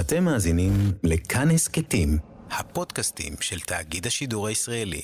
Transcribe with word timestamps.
אתם 0.00 0.24
מאזינים 0.24 0.72
לכאן 1.02 1.50
הסכתים, 1.50 2.18
הפודקאסטים 2.50 3.32
של 3.40 3.60
תאגיד 3.60 4.06
השידור 4.06 4.46
הישראלי. 4.46 5.02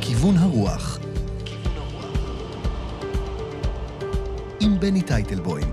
כיוון 0.00 0.36
הרוח 0.36 0.98
עם 4.60 4.80
בני 4.80 5.02
טייטלבוים 5.02 5.70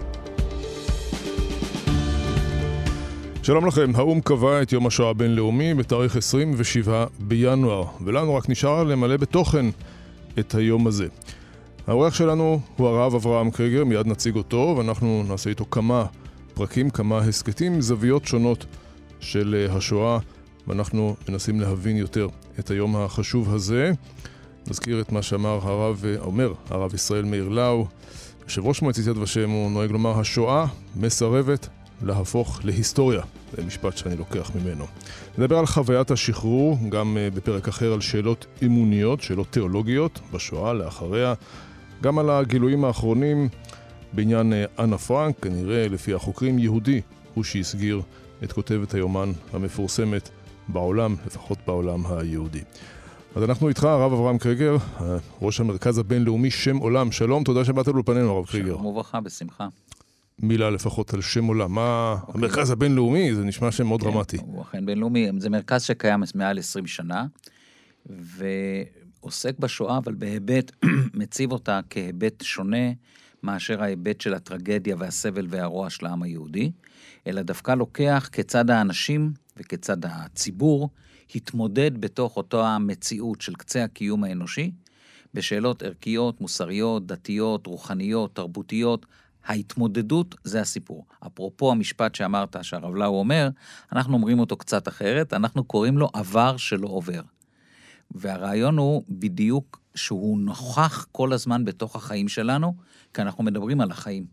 שלום 3.44 3.66
לכם, 3.66 3.91
האו"ם 3.96 4.21
קבע 4.21 4.62
את 4.62 4.71
יום 4.71 4.88
השואה 4.88 5.09
הבינלאומי 5.09 5.73
בתאריך 5.73 6.16
27 6.16 7.05
בינואר, 7.20 7.86
ולנו 8.05 8.36
רק 8.36 8.50
נשאר 8.50 8.84
למלא 8.84 9.18
בתוכן 9.18 9.66
את 10.39 10.55
היום 10.55 10.88
הזה. 10.88 11.07
האורח 11.88 12.13
שלנו 12.13 12.59
הוא 12.77 12.88
הרב 12.88 13.16
אברהם 13.16 13.52
קריגר, 13.52 13.85
מיד 13.85 14.07
נציג 14.07 14.35
אותו, 14.35 14.75
ואנחנו 14.77 15.23
נעשה 15.27 15.49
איתו 15.49 15.66
כמה 15.71 16.05
פרקים, 16.53 16.89
כמה 16.89 17.17
הסכתים, 17.17 17.81
זוויות 17.81 18.25
שונות 18.25 18.65
של 19.20 19.55
אה, 19.70 19.76
השואה, 19.76 20.20
ואנחנו 20.67 21.15
מנסים 21.29 21.59
להבין 21.59 21.98
יותר 21.98 22.27
את 22.59 22.71
היום 22.71 22.95
החשוב 22.95 23.53
הזה. 23.53 23.91
נזכיר 24.70 25.02
את 25.02 25.12
מה 25.12 25.21
שאמר 25.21 25.59
הרב, 25.63 26.03
אה, 26.05 26.20
אומר 26.20 26.54
הרב 26.70 26.93
ישראל 26.93 27.26
מאיר 27.26 27.49
לאו, 27.49 27.88
יושב 28.43 28.65
ראש 28.65 28.81
מועצת 28.81 29.07
יד 29.07 29.17
ושם, 29.17 29.49
הוא 29.49 29.71
נוהג 29.71 29.91
לומר, 29.91 30.20
השואה 30.20 30.65
מסרבת 30.95 31.67
להפוך 32.01 32.59
להיסטוריה. 32.63 33.21
זה 33.55 33.63
משפט 33.63 33.97
שאני 33.97 34.15
לוקח 34.15 34.51
ממנו. 34.55 34.85
נדבר 35.37 35.57
על 35.57 35.65
חוויית 35.65 36.11
השחרור, 36.11 36.77
גם 36.89 37.17
אה, 37.17 37.29
בפרק 37.29 37.67
אחר 37.67 37.93
על 37.93 38.01
שאלות 38.01 38.45
אמוניות, 38.65 39.21
שאלות 39.21 39.47
תיאולוגיות, 39.47 40.20
בשואה, 40.31 40.73
לאחריה. 40.73 41.33
גם 42.01 42.20
על 42.20 42.29
הגילויים 42.29 42.85
האחרונים 42.85 43.49
בעניין 44.13 44.54
אה, 44.54 44.65
אנה 44.79 44.98
פרנק, 44.98 45.39
כנראה 45.41 45.87
לפי 45.87 46.13
החוקרים 46.13 46.59
יהודי 46.59 47.01
הוא 47.34 47.43
שהסגיר 47.43 48.01
את 48.43 48.51
כותבת 48.51 48.93
היומן 48.93 49.32
המפורסמת 49.54 50.29
בעולם, 50.67 51.15
לפחות 51.27 51.57
בעולם 51.67 52.04
היהודי. 52.05 52.61
אז 53.35 53.43
אנחנו 53.43 53.70
איתך, 53.70 53.84
הרב 53.84 54.13
אברהם 54.13 54.37
קריגר, 54.37 54.77
ראש 55.41 55.59
המרכז 55.59 55.98
הבינלאומי 55.98 56.51
שם 56.51 56.77
עולם. 56.77 57.11
שלום, 57.11 57.43
תודה 57.43 57.65
שבאת 57.65 57.87
לאולפנינו, 57.87 58.32
הרב 58.32 58.45
קריגר. 58.45 58.73
שלום 58.73 58.85
וברכה, 58.85 59.21
בשמחה. 59.21 59.67
מילה 60.41 60.70
לפחות 60.70 61.13
על 61.13 61.21
שם 61.21 61.46
עולם. 61.46 61.71
מה... 61.71 62.16
Okay. 62.18 62.27
אוקיי. 62.27 62.34
המרכז 62.35 62.71
הבינלאומי, 62.71 63.35
זה 63.35 63.43
נשמע 63.43 63.71
שם 63.71 63.88
מאוד 63.88 64.02
כן, 64.02 64.09
דרמטי. 64.09 64.38
הוא 64.38 64.62
אכן 64.62 64.85
בינלאומי, 64.85 65.29
זה 65.38 65.50
מרכז 65.50 65.84
שקיים 65.84 66.24
מעל 66.35 66.59
20 66.59 66.88
שנה, 66.88 67.25
ועוסק 68.06 69.59
בשואה, 69.59 69.97
אבל 69.97 70.13
בהיבט, 70.16 70.72
מציב 71.19 71.52
אותה 71.52 71.79
כהיבט 71.90 72.44
שונה 72.44 72.91
מאשר 73.44 73.84
ההיבט 73.84 74.22
של 74.22 74.34
הטרגדיה 74.34 74.96
והסבל 75.00 75.47
והרוע 75.50 75.90
של 75.90 76.06
העם 76.06 76.24
היהודי, 76.24 76.72
אלא 77.28 77.41
דווקא 77.41 77.72
לוקח 77.72 78.29
כיצד 78.31 78.69
האנשים 78.69 79.34
וכיצד 79.57 80.06
הציבור 80.06 80.90
התמודד 81.35 82.01
בתוך 82.01 82.38
אותה 82.38 82.68
המציאות 82.68 83.41
של 83.41 83.56
קצה 83.56 83.84
הקיום 83.84 84.24
האנושי, 84.24 84.72
בשאלות 85.34 85.84
ערכיות, 85.84 86.41
מוסריות, 86.41 87.07
דתיות, 87.07 87.68
רוחניות, 87.68 88.35
תרבותיות, 88.35 89.06
ההתמודדות 89.47 90.35
זה 90.44 90.62
הסיפור. 90.62 91.06
אפרופו 91.28 91.72
המשפט 91.72 92.16
שאמרת, 92.16 92.56
שהרב 92.62 92.95
לאו 92.95 93.07
אומר, 93.07 93.50
אנחנו 93.91 94.13
אומרים 94.13 94.39
אותו 94.39 94.57
קצת 94.57 94.88
אחרת, 94.88 95.34
אנחנו 95.34 95.63
קוראים 95.63 95.97
לו 95.97 96.09
עבר 96.13 96.57
שלא 96.57 96.88
עובר. 96.88 97.22
והרעיון 98.12 98.78
הוא 98.78 99.03
בדיוק 99.09 99.81
שהוא 99.95 100.39
נוכח 100.39 101.07
כל 101.12 101.34
הזמן 101.34 101.66
בתוך 101.66 101.95
החיים 101.95 102.28
שלנו, 102.28 102.73
כי 103.13 103.22
אנחנו 103.22 103.44
מדברים 103.44 103.81
על 103.81 103.91
החיים. 103.91 104.25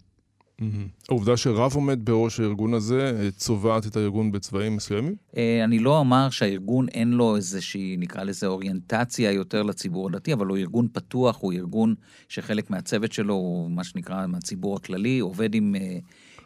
העובדה 1.08 1.36
שרב 1.36 1.74
עומד 1.74 2.04
בראש 2.04 2.40
הארגון 2.40 2.74
הזה 2.74 3.20
אה, 3.20 3.30
צובעת 3.30 3.86
את 3.86 3.96
הארגון 3.96 4.32
בצבעים 4.32 4.76
מסוימים? 4.76 5.14
אה, 5.36 5.64
אני 5.64 5.78
לא 5.78 5.98
אומר 5.98 6.30
שהארגון 6.30 6.88
אין 6.88 7.10
לו 7.10 7.36
איזושהי, 7.36 7.96
נקרא 7.98 8.24
לזה 8.24 8.46
אוריינטציה 8.46 9.32
יותר 9.32 9.62
לציבור 9.62 10.08
הדתי, 10.08 10.32
אבל 10.32 10.46
הוא 10.46 10.56
ארגון 10.56 10.88
פתוח, 10.92 11.38
הוא 11.40 11.52
ארגון 11.52 11.94
שחלק 12.28 12.70
מהצוות 12.70 13.12
שלו 13.12 13.34
הוא 13.34 13.70
מה 13.70 13.84
שנקרא 13.84 14.26
מהציבור 14.26 14.76
הכללי, 14.76 15.18
עובד 15.18 15.54
עם, 15.54 15.74
אה, 15.74 15.98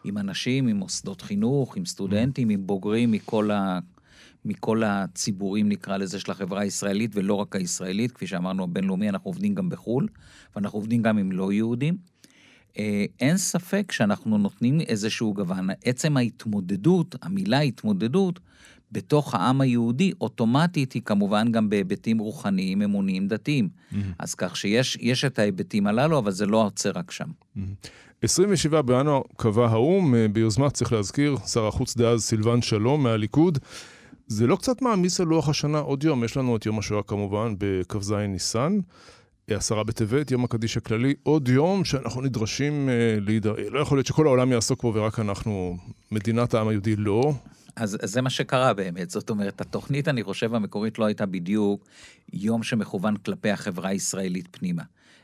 עם 0.04 0.18
אנשים, 0.18 0.68
עם 0.68 0.76
מוסדות 0.76 1.22
חינוך, 1.22 1.76
עם 1.76 1.84
סטודנטים, 1.86 2.48
עם 2.48 2.66
בוגרים 2.66 3.10
מכל 3.10 3.50
ה... 3.50 3.78
מכל 4.44 4.82
הציבורים, 4.84 5.68
נקרא 5.68 5.96
לזה, 5.96 6.20
של 6.20 6.30
החברה 6.30 6.60
הישראלית, 6.60 7.10
ולא 7.14 7.34
רק 7.34 7.56
הישראלית, 7.56 8.12
כפי 8.12 8.26
שאמרנו, 8.26 8.64
הבינלאומי, 8.64 9.08
אנחנו 9.08 9.28
עובדים 9.28 9.54
גם 9.54 9.68
בחו"ל, 9.68 10.08
ואנחנו 10.56 10.78
עובדים 10.78 11.02
גם 11.02 11.18
עם 11.18 11.32
לא 11.32 11.52
יהודים. 11.52 11.96
אה, 12.78 13.04
אין 13.20 13.36
ספק 13.36 13.92
שאנחנו 13.92 14.38
נותנים 14.38 14.80
איזשהו 14.80 15.34
גוון. 15.34 15.68
עצם 15.84 16.16
ההתמודדות, 16.16 17.16
המילה 17.22 17.60
התמודדות, 17.60 18.40
בתוך 18.92 19.34
העם 19.34 19.60
היהודי, 19.60 20.12
אוטומטית 20.20 20.92
היא 20.92 21.02
כמובן 21.02 21.52
גם 21.52 21.70
בהיבטים 21.70 22.18
רוחניים, 22.18 22.82
אמוניים, 22.82 23.28
דתיים. 23.28 23.68
Mm-hmm. 23.68 23.96
אז 24.18 24.34
כך 24.34 24.56
שיש 24.56 25.24
את 25.24 25.38
ההיבטים 25.38 25.86
הללו, 25.86 26.18
אבל 26.18 26.30
זה 26.30 26.46
לא 26.46 26.64
עוצר 26.64 26.90
רק 26.94 27.10
שם. 27.10 27.28
Mm-hmm. 27.56 27.88
27 28.22 28.82
בינואר 28.82 29.22
קבע 29.36 29.68
האו"ם, 29.68 30.14
אה, 30.14 30.28
ביוזמת, 30.28 30.72
צריך 30.72 30.92
להזכיר, 30.92 31.36
שר 31.46 31.66
החוץ 31.66 31.96
דאז 31.96 32.22
סילבן 32.22 32.62
שלום 32.62 33.02
מהליכוד. 33.02 33.58
זה 34.26 34.46
לא 34.46 34.56
קצת 34.56 34.82
מעמיס 34.82 35.20
על 35.20 35.26
לוח 35.26 35.48
השנה 35.48 35.78
עוד 35.78 36.04
יום, 36.04 36.24
יש 36.24 36.36
לנו 36.36 36.56
את 36.56 36.66
יום 36.66 36.78
השואה 36.78 37.02
כמובן 37.02 37.54
בכ"ז 37.58 38.12
ניסן. 38.12 38.78
עשרה 39.56 39.84
בטבת, 39.84 40.30
יום 40.30 40.44
הקדיש 40.44 40.76
הכללי, 40.76 41.14
עוד 41.22 41.48
יום 41.48 41.84
שאנחנו 41.84 42.22
נדרשים 42.22 42.88
אה, 42.88 43.18
להידר... 43.20 43.54
לא 43.70 43.80
יכול 43.80 43.98
להיות 43.98 44.06
שכל 44.06 44.26
העולם 44.26 44.52
יעסוק 44.52 44.82
בו 44.82 44.94
ורק 44.94 45.18
אנחנו, 45.18 45.76
מדינת 46.10 46.54
העם 46.54 46.68
היהודי 46.68 46.96
לא. 46.96 47.32
אז, 47.76 47.98
אז 48.02 48.10
זה 48.10 48.22
מה 48.22 48.30
שקרה 48.30 48.74
באמת, 48.74 49.10
זאת 49.10 49.30
אומרת, 49.30 49.60
התוכנית, 49.60 50.08
אני 50.08 50.22
חושב, 50.22 50.54
המקורית 50.54 50.98
לא 50.98 51.04
הייתה 51.04 51.26
בדיוק 51.26 51.84
יום 52.32 52.62
שמכוון 52.62 53.16
כלפי 53.16 53.50
החברה 53.50 53.88
הישראלית 53.88 54.48
פנימה, 54.50 54.82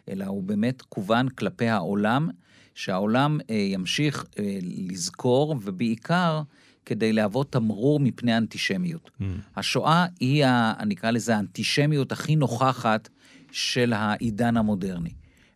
אלא 0.09 0.25
הוא 0.25 0.43
באמת 0.43 0.83
כוון 0.83 1.29
כלפי 1.29 1.69
העולם, 1.69 2.29
שהעולם 2.75 3.39
אה, 3.51 3.55
ימשיך 3.55 4.25
אה, 4.39 4.59
לזכור, 4.63 5.57
ובעיקר, 5.63 6.43
כדי 6.87 7.13
להוות 7.13 7.53
תמרור 7.53 8.01
מפני 8.01 8.33
האנטישמיות. 8.33 9.11
Mm. 9.21 9.25
השואה 9.57 10.07
היא, 10.21 10.47
ה, 10.47 10.85
נקרא 10.87 11.11
לזה, 11.11 11.37
האנטישמיות 11.37 12.13
הכי 12.13 12.37
נוכחת 12.37 13.09
של 13.55 13.93
העידן 13.93 14.57
המודרני. 14.57 15.11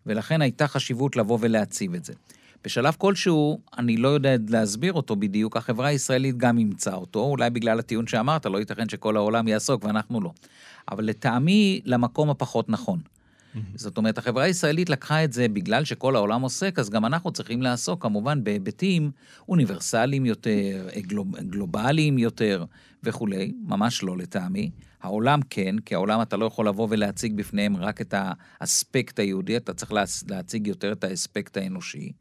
ולכן 0.06 0.42
הייתה 0.42 0.68
חשיבות 0.68 1.16
לבוא 1.16 1.38
ולהציב 1.40 1.94
את 1.94 2.04
זה. 2.04 2.12
בשלב 2.64 2.94
כלשהו, 2.98 3.60
אני 3.78 3.96
לא 3.96 4.08
יודע 4.08 4.30
להסביר 4.48 4.92
אותו 4.92 5.16
בדיוק, 5.16 5.56
החברה 5.56 5.86
הישראלית 5.86 6.36
גם 6.36 6.58
אימצה 6.58 6.94
אותו, 6.94 7.20
אולי 7.20 7.50
בגלל 7.50 7.78
הטיעון 7.78 8.06
שאמרת, 8.06 8.46
לא 8.46 8.58
ייתכן 8.58 8.88
שכל 8.88 9.16
העולם 9.16 9.48
יעסוק 9.48 9.84
ואנחנו 9.84 10.20
לא. 10.20 10.32
אבל 10.90 11.04
לטעמי, 11.04 11.80
למקום 11.84 12.30
הפחות 12.30 12.68
נכון. 12.68 12.98
Mm-hmm. 13.58 13.78
זאת 13.78 13.96
אומרת, 13.96 14.18
החברה 14.18 14.44
הישראלית 14.44 14.90
לקחה 14.90 15.24
את 15.24 15.32
זה 15.32 15.48
בגלל 15.48 15.84
שכל 15.84 16.16
העולם 16.16 16.42
עוסק, 16.42 16.78
אז 16.78 16.90
גם 16.90 17.04
אנחנו 17.04 17.30
צריכים 17.30 17.62
לעסוק 17.62 18.02
כמובן 18.02 18.44
בהיבטים 18.44 19.10
אוניברסליים 19.48 20.26
יותר, 20.26 20.88
גלובליים 21.50 22.18
יותר 22.18 22.64
וכולי, 23.02 23.52
ממש 23.66 24.02
לא 24.02 24.16
לטעמי. 24.16 24.70
העולם 25.02 25.40
כן, 25.50 25.78
כי 25.78 25.94
העולם 25.94 26.22
אתה 26.22 26.36
לא 26.36 26.44
יכול 26.44 26.68
לבוא 26.68 26.86
ולהציג 26.90 27.36
בפניהם 27.36 27.76
רק 27.76 28.00
את 28.00 28.14
האספקט 28.60 29.18
היהודי, 29.18 29.56
אתה 29.56 29.74
צריך 29.74 29.92
להציג 30.28 30.66
יותר 30.66 30.92
את 30.92 31.04
האספקט 31.04 31.56
האנושי. 31.56 32.12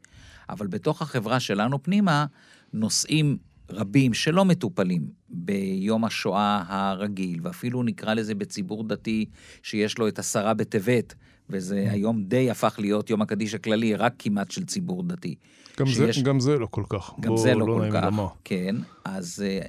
אבל 0.48 0.66
בתוך 0.66 1.02
החברה 1.02 1.40
שלנו 1.40 1.82
פנימה, 1.82 2.26
נושאים 2.72 3.38
רבים 3.70 4.14
שלא 4.14 4.44
מטופלים 4.44 5.06
ביום 5.28 6.04
השואה 6.04 6.64
הרגיל, 6.68 7.40
ואפילו 7.42 7.82
נקרא 7.82 8.14
לזה 8.14 8.34
בציבור 8.34 8.84
דתי 8.84 9.24
שיש 9.62 9.98
לו 9.98 10.08
את 10.08 10.18
עשרה 10.18 10.54
בטבת, 10.54 11.14
וזה 11.50 11.84
mm. 11.88 11.92
היום 11.92 12.24
די 12.24 12.50
הפך 12.50 12.76
להיות 12.78 13.10
יום 13.10 13.22
הקדיש 13.22 13.54
הכללי, 13.54 13.94
רק 13.94 14.14
כמעט 14.18 14.50
של 14.50 14.64
ציבור 14.64 15.02
דתי. 15.02 15.34
גם, 15.78 15.86
שיש... 15.86 16.18
זה, 16.18 16.24
גם 16.24 16.40
זה 16.40 16.58
לא 16.58 16.66
כל 16.70 16.84
כך. 16.88 17.10
גם 17.20 17.36
זה 17.36 17.54
לא, 17.54 17.66
לא 17.66 17.74
כל 17.74 17.90
כך, 17.92 18.04
למה. 18.06 18.26
כן. 18.44 18.76
אז 19.04 19.44
אה, 19.46 19.60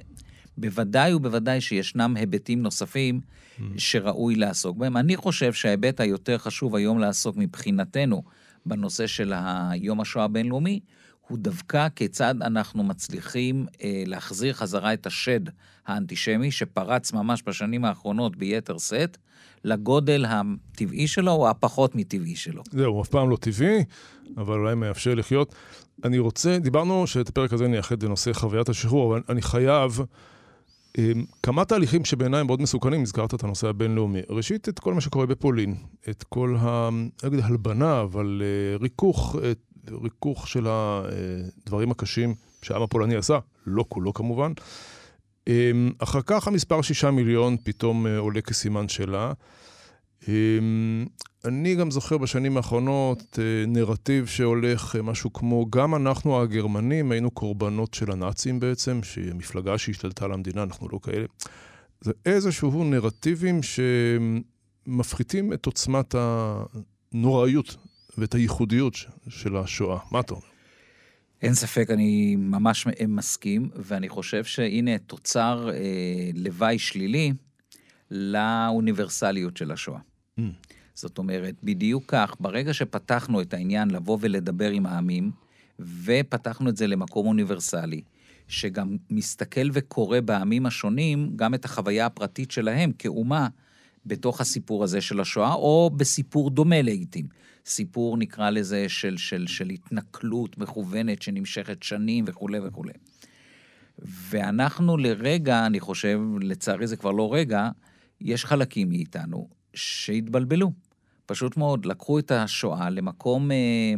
בוודאי 0.58 1.14
ובוודאי 1.14 1.60
שישנם 1.60 2.16
היבטים 2.16 2.62
נוספים 2.62 3.20
mm. 3.20 3.62
שראוי 3.76 4.34
לעסוק 4.34 4.76
בהם. 4.76 4.96
אני 4.96 5.16
חושב 5.16 5.52
שההיבט 5.52 6.00
היותר 6.00 6.38
חשוב 6.38 6.76
היום 6.76 6.98
לעסוק 6.98 7.36
מבחינתנו 7.36 8.22
בנושא 8.66 9.06
של 9.06 9.32
יום 9.74 10.00
השואה 10.00 10.24
הבינלאומי, 10.24 10.80
הוא 11.30 11.38
דווקא 11.38 11.88
כיצד 11.96 12.34
אנחנו 12.42 12.84
מצליחים 12.84 13.66
אה, 13.82 14.02
להחזיר 14.06 14.54
חזרה 14.54 14.92
את 14.92 15.06
השד 15.06 15.40
האנטישמי 15.86 16.50
שפרץ 16.50 17.12
ממש 17.12 17.42
בשנים 17.46 17.84
האחרונות 17.84 18.36
ביתר 18.36 18.78
שאת, 18.78 19.16
לגודל 19.64 20.24
הטבעי 20.28 21.06
שלו 21.06 21.32
או 21.32 21.50
הפחות 21.50 21.94
מטבעי 21.94 22.36
שלו. 22.36 22.62
זהו, 22.70 23.02
אף 23.02 23.08
פעם 23.08 23.30
לא 23.30 23.36
טבעי, 23.36 23.84
אבל 24.36 24.58
אולי 24.58 24.74
מאפשר 24.74 25.14
לחיות. 25.14 25.54
אני 26.04 26.18
רוצה, 26.18 26.58
דיברנו 26.58 27.06
שאת 27.06 27.28
הפרק 27.28 27.52
הזה 27.52 27.68
נייחד 27.68 28.02
לנושא 28.02 28.32
חוויית 28.32 28.68
השחרור, 28.68 29.14
אבל 29.14 29.22
אני 29.28 29.42
חייב 29.42 30.00
אמ, 30.98 31.24
כמה 31.42 31.64
תהליכים 31.64 32.04
שבעיניי 32.04 32.42
מאוד 32.42 32.62
מסוכנים, 32.62 33.02
הזכרת 33.02 33.34
את 33.34 33.44
הנושא 33.44 33.68
הבינלאומי. 33.68 34.20
ראשית, 34.28 34.68
את 34.68 34.78
כל 34.78 34.94
מה 34.94 35.00
שקורה 35.00 35.26
בפולין, 35.26 35.74
את 36.10 36.22
כל 36.22 36.56
ה... 36.58 36.88
לא 37.22 37.28
אגיד 37.28 37.40
הלבנה, 37.42 38.00
אבל 38.00 38.42
uh, 38.42 38.82
ריכוך, 38.82 39.36
uh, 39.36 39.38
ריכוך 40.02 40.48
של 40.48 40.66
הדברים 40.66 41.90
הקשים 41.90 42.34
שהעם 42.62 42.82
הפולני 42.82 43.16
עשה, 43.16 43.38
לא 43.66 43.84
כולו 43.88 44.14
כמובן. 44.14 44.52
Um, 45.48 45.52
אחר 45.98 46.20
כך 46.26 46.48
המספר 46.48 46.82
שישה 46.82 47.10
מיליון 47.10 47.56
פתאום 47.64 48.06
uh, 48.06 48.08
עולה 48.18 48.40
כסימן 48.40 48.88
שאלה. 48.88 49.32
Um, 50.22 50.28
אני 51.44 51.74
גם 51.74 51.90
זוכר 51.90 52.18
בשנים 52.18 52.56
האחרונות 52.56 53.38
אה, 53.38 53.66
נרטיב 53.66 54.26
שהולך 54.26 54.96
אה, 54.96 55.02
משהו 55.02 55.32
כמו, 55.32 55.66
גם 55.70 55.94
אנחנו 55.94 56.42
הגרמנים 56.42 57.12
היינו 57.12 57.30
קורבנות 57.30 57.94
של 57.94 58.12
הנאצים 58.12 58.60
בעצם, 58.60 59.02
שהיא 59.02 59.30
המפלגה 59.30 59.78
שהשתלטה 59.78 60.24
על 60.24 60.32
המדינה, 60.32 60.62
אנחנו 60.62 60.88
לא 60.92 60.98
כאלה. 61.02 61.26
זה 62.00 62.12
איזשהו 62.26 62.84
נרטיבים 62.84 63.60
שמפחיתים 64.86 65.52
את 65.52 65.66
עוצמת 65.66 66.14
הנוראיות 67.12 67.76
ואת 68.20 68.34
הייחודיות 68.34 68.94
של 69.28 69.56
השואה. 69.56 69.98
מה 70.10 70.20
אתה 70.20 70.34
אומר? 70.34 70.44
אין 71.42 71.54
ספק, 71.54 71.90
אני 71.90 72.36
ממש 72.36 72.86
מסכים, 73.08 73.70
ואני 73.76 74.08
חושב 74.08 74.44
שהנה 74.44 74.98
תוצר 74.98 75.70
אה, 75.72 76.30
לוואי 76.34 76.78
שלילי 76.78 77.32
לאוניברסליות 78.10 79.56
של 79.56 79.72
השואה. 79.72 80.00
Mm. 80.38 80.42
זאת 80.94 81.18
אומרת, 81.18 81.54
בדיוק 81.62 82.04
כך, 82.08 82.36
ברגע 82.40 82.74
שפתחנו 82.74 83.40
את 83.40 83.54
העניין 83.54 83.90
לבוא 83.90 84.18
ולדבר 84.20 84.70
עם 84.70 84.86
העמים, 84.86 85.30
ופתחנו 86.04 86.68
את 86.68 86.76
זה 86.76 86.86
למקום 86.86 87.26
אוניברסלי, 87.26 88.02
שגם 88.48 88.96
מסתכל 89.10 89.68
וקורא 89.72 90.20
בעמים 90.20 90.66
השונים 90.66 91.32
גם 91.36 91.54
את 91.54 91.64
החוויה 91.64 92.06
הפרטית 92.06 92.50
שלהם 92.50 92.92
כאומה 92.98 93.48
בתוך 94.06 94.40
הסיפור 94.40 94.84
הזה 94.84 95.00
של 95.00 95.20
השואה, 95.20 95.52
או 95.52 95.90
בסיפור 95.96 96.50
דומה 96.50 96.82
לעיתים. 96.82 97.26
סיפור, 97.66 98.16
נקרא 98.16 98.50
לזה, 98.50 98.88
של, 98.88 99.16
של, 99.16 99.46
של 99.46 99.70
התנכלות 99.70 100.58
מכוונת 100.58 101.22
שנמשכת 101.22 101.82
שנים 101.82 102.24
וכולי 102.28 102.58
וכולי. 102.58 102.92
ואנחנו 103.98 104.96
לרגע, 104.96 105.66
אני 105.66 105.80
חושב, 105.80 106.20
לצערי 106.40 106.86
זה 106.86 106.96
כבר 106.96 107.10
לא 107.10 107.34
רגע, 107.34 107.68
יש 108.20 108.44
חלקים 108.44 108.88
מאיתנו 108.88 109.48
שהתבלבלו. 109.74 110.72
פשוט 111.26 111.56
מאוד, 111.56 111.86
לקחו 111.86 112.18
את 112.18 112.30
השואה 112.30 112.90
למקום, 112.90 113.50
אה, 113.50 113.94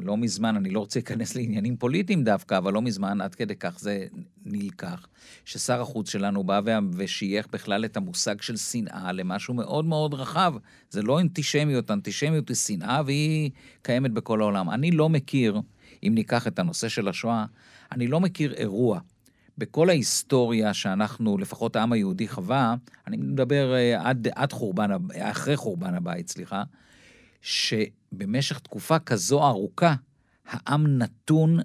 לא 0.00 0.16
מזמן, 0.16 0.56
אני 0.56 0.70
לא 0.70 0.80
רוצה 0.80 0.98
להיכנס 0.98 1.34
לעניינים 1.34 1.76
פוליטיים 1.76 2.24
דווקא, 2.24 2.58
אבל 2.58 2.72
לא 2.72 2.82
מזמן, 2.82 3.20
עד 3.20 3.34
כדי 3.34 3.56
כך 3.56 3.78
זה 3.78 4.06
נלקח, 4.44 5.06
ששר 5.44 5.80
החוץ 5.80 6.10
שלנו 6.10 6.44
בא 6.44 6.60
ושייך 6.92 7.46
בכלל 7.52 7.84
את 7.84 7.96
המושג 7.96 8.40
של 8.40 8.56
שנאה 8.56 9.12
למשהו 9.12 9.54
מאוד 9.54 9.84
מאוד 9.84 10.14
רחב. 10.14 10.54
זה 10.90 11.02
לא 11.02 11.20
אנטישמיות, 11.20 11.90
אנטישמיות 11.90 12.48
היא 12.48 12.56
שנאה 12.56 13.02
והיא 13.06 13.50
קיימת 13.82 14.10
בכל 14.10 14.40
העולם. 14.40 14.70
אני 14.70 14.90
לא 14.90 15.08
מכיר, 15.08 15.60
אם 16.02 16.12
ניקח 16.14 16.46
את 16.46 16.58
הנושא 16.58 16.88
של 16.88 17.08
השואה, 17.08 17.44
אני 17.92 18.06
לא 18.06 18.20
מכיר 18.20 18.54
אירוע 18.54 19.00
בכל 19.58 19.88
ההיסטוריה 19.88 20.74
שאנחנו, 20.74 21.38
לפחות 21.38 21.76
העם 21.76 21.92
היהודי 21.92 22.28
חווה, 22.28 22.74
אני 23.06 23.16
מדבר 23.16 23.74
אה, 23.74 24.08
עד, 24.08 24.28
עד 24.34 24.52
חורבן, 24.52 24.90
אחרי 25.18 25.56
חורבן 25.56 25.94
הבית, 25.94 26.28
סליחה, 26.28 26.62
שבמשך 27.44 28.58
תקופה 28.58 28.98
כזו 28.98 29.46
ארוכה, 29.46 29.94
העם 30.46 30.98
נתון 30.98 31.58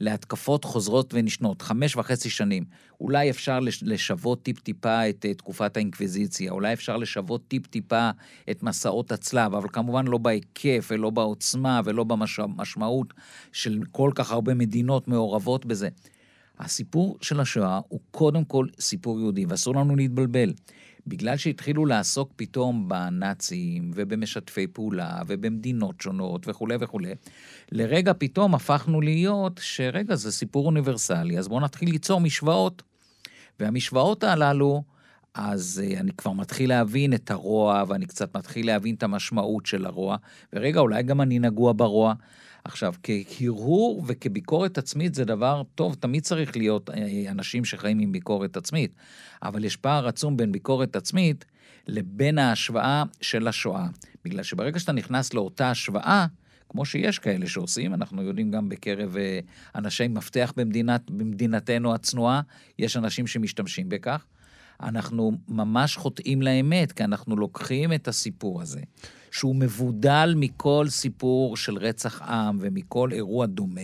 להתקפות 0.00 0.64
חוזרות 0.64 1.14
ונשנות, 1.14 1.62
חמש 1.62 1.96
וחצי 1.96 2.30
שנים. 2.30 2.64
אולי 3.00 3.30
אפשר 3.30 3.60
לשוות 3.82 4.42
טיפ-טיפה 4.42 5.08
את 5.08 5.26
תקופת 5.38 5.76
האינקוויזיציה, 5.76 6.52
אולי 6.52 6.72
אפשר 6.72 6.96
לשוות 6.96 7.42
טיפ-טיפה 7.48 8.10
את 8.50 8.62
מסעות 8.62 9.12
הצלב, 9.12 9.54
אבל 9.54 9.68
כמובן 9.72 10.06
לא 10.06 10.18
בהיקף 10.18 10.88
ולא 10.90 11.10
בעוצמה 11.10 11.80
ולא 11.84 12.04
במשמעות 12.04 13.14
של 13.52 13.80
כל 13.92 14.10
כך 14.14 14.30
הרבה 14.30 14.54
מדינות 14.54 15.08
מעורבות 15.08 15.66
בזה. 15.66 15.88
הסיפור 16.58 17.18
של 17.20 17.40
השואה 17.40 17.80
הוא 17.88 18.00
קודם 18.10 18.44
כל 18.44 18.66
סיפור 18.80 19.20
יהודי, 19.20 19.46
ואסור 19.46 19.74
לנו 19.74 19.96
להתבלבל. 19.96 20.52
בגלל 21.06 21.36
שהתחילו 21.36 21.86
לעסוק 21.86 22.32
פתאום 22.36 22.88
בנאצים 22.88 23.90
ובמשתפי 23.94 24.66
פעולה 24.66 25.22
ובמדינות 25.26 26.00
שונות 26.00 26.48
וכולי 26.48 26.76
וכולי, 26.80 27.14
לרגע 27.72 28.12
פתאום 28.18 28.54
הפכנו 28.54 29.00
להיות 29.00 29.60
שרגע, 29.62 30.14
זה 30.14 30.32
סיפור 30.32 30.66
אוניברסלי, 30.66 31.38
אז 31.38 31.48
בואו 31.48 31.60
נתחיל 31.60 31.90
ליצור 31.90 32.20
משוואות. 32.20 32.82
והמשוואות 33.60 34.24
הללו, 34.24 34.82
אז 35.34 35.82
uh, 35.84 36.00
אני 36.00 36.12
כבר 36.12 36.32
מתחיל 36.32 36.68
להבין 36.68 37.14
את 37.14 37.30
הרוע, 37.30 37.84
ואני 37.88 38.06
קצת 38.06 38.36
מתחיל 38.36 38.66
להבין 38.66 38.94
את 38.94 39.02
המשמעות 39.02 39.66
של 39.66 39.86
הרוע, 39.86 40.16
ורגע, 40.52 40.80
אולי 40.80 41.02
גם 41.02 41.20
אני 41.20 41.38
נגוע 41.38 41.72
ברוע. 41.76 42.14
עכשיו, 42.64 42.94
כהרהור 43.02 44.04
וכביקורת 44.06 44.78
עצמית 44.78 45.14
זה 45.14 45.24
דבר 45.24 45.62
טוב, 45.74 45.94
תמיד 45.94 46.22
צריך 46.22 46.56
להיות 46.56 46.90
אה, 46.90 47.30
אנשים 47.30 47.64
שחיים 47.64 47.98
עם 47.98 48.12
ביקורת 48.12 48.56
עצמית, 48.56 48.94
אבל 49.42 49.64
יש 49.64 49.76
פער 49.76 50.08
עצום 50.08 50.36
בין 50.36 50.52
ביקורת 50.52 50.96
עצמית 50.96 51.44
לבין 51.86 52.38
ההשוואה 52.38 53.04
של 53.20 53.48
השואה. 53.48 53.86
בגלל 54.24 54.42
שברגע 54.42 54.78
שאתה 54.78 54.92
נכנס 54.92 55.34
לאותה 55.34 55.70
השוואה, 55.70 56.26
כמו 56.68 56.84
שיש 56.84 57.18
כאלה 57.18 57.46
שעושים, 57.46 57.94
אנחנו 57.94 58.22
יודעים 58.22 58.50
גם 58.50 58.68
בקרב 58.68 59.16
אה, 59.16 59.40
אנשי 59.74 60.08
מפתח 60.08 60.52
במדינת, 60.56 61.10
במדינתנו 61.10 61.94
הצנועה, 61.94 62.40
יש 62.78 62.96
אנשים 62.96 63.26
שמשתמשים 63.26 63.88
בכך. 63.88 64.26
אנחנו 64.82 65.32
ממש 65.48 65.96
חוטאים 65.96 66.42
לאמת, 66.42 66.92
כי 66.92 67.04
אנחנו 67.04 67.36
לוקחים 67.36 67.92
את 67.92 68.08
הסיפור 68.08 68.62
הזה, 68.62 68.80
שהוא 69.32 69.56
מבודל 69.56 70.34
מכל 70.36 70.86
סיפור 70.88 71.56
של 71.56 71.76
רצח 71.76 72.22
עם 72.22 72.58
ומכל 72.60 73.12
אירוע 73.12 73.46
דומה, 73.46 73.80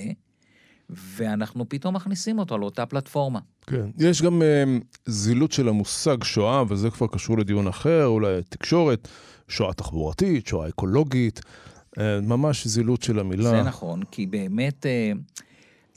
ואנחנו 0.90 1.68
פתאום 1.68 1.96
מכניסים 1.96 2.38
אותו 2.38 2.58
לאותה 2.58 2.86
פלטפורמה. 2.86 3.40
כן, 3.66 3.90
יש 3.98 4.22
גם 4.22 4.42
uh, 4.42 4.84
זילות 5.06 5.52
של 5.52 5.68
המושג 5.68 6.24
שואה, 6.24 6.62
וזה 6.68 6.90
כבר 6.90 7.06
קשור 7.06 7.38
לדיון 7.38 7.68
אחר, 7.68 8.06
אולי 8.06 8.42
תקשורת, 8.48 9.08
שואה 9.48 9.72
תחבורתית, 9.72 10.46
שואה 10.46 10.68
אקולוגית, 10.68 11.40
uh, 11.40 12.00
ממש 12.22 12.66
זילות 12.66 13.02
של 13.02 13.18
המילה. 13.18 13.50
זה 13.50 13.62
נכון, 13.62 14.02
כי 14.10 14.26
באמת... 14.26 14.86
Uh, 14.86 15.18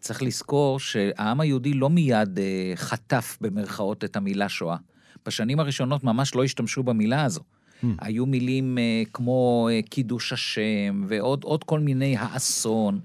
צריך 0.01 0.24
לזכור 0.24 0.80
שהעם 0.80 1.42
היהודי 1.42 1.74
לא 1.74 1.89
מיד 1.89 2.38
uh, 2.38 2.77
חטף 2.77 3.38
במרכאות 3.42 4.03
את 4.03 4.15
המילה 4.15 4.50
שואה. 4.50 4.77
בשנים 5.25 5.59
הראשונות 5.59 6.03
ממש 6.03 6.36
לא 6.36 6.44
השתמשו 6.44 6.83
במילה 6.83 7.24
הזו. 7.24 7.42
Hmm. 7.83 7.86
היו 8.00 8.25
מילים 8.25 8.78
uh, 8.78 9.10
כמו 9.13 9.69
uh, 9.69 9.89
קידוש 9.89 10.33
השם 10.33 11.04
ועוד 11.07 11.63
כל 11.63 11.79
מיני 11.79 12.17
האסון, 12.17 13.00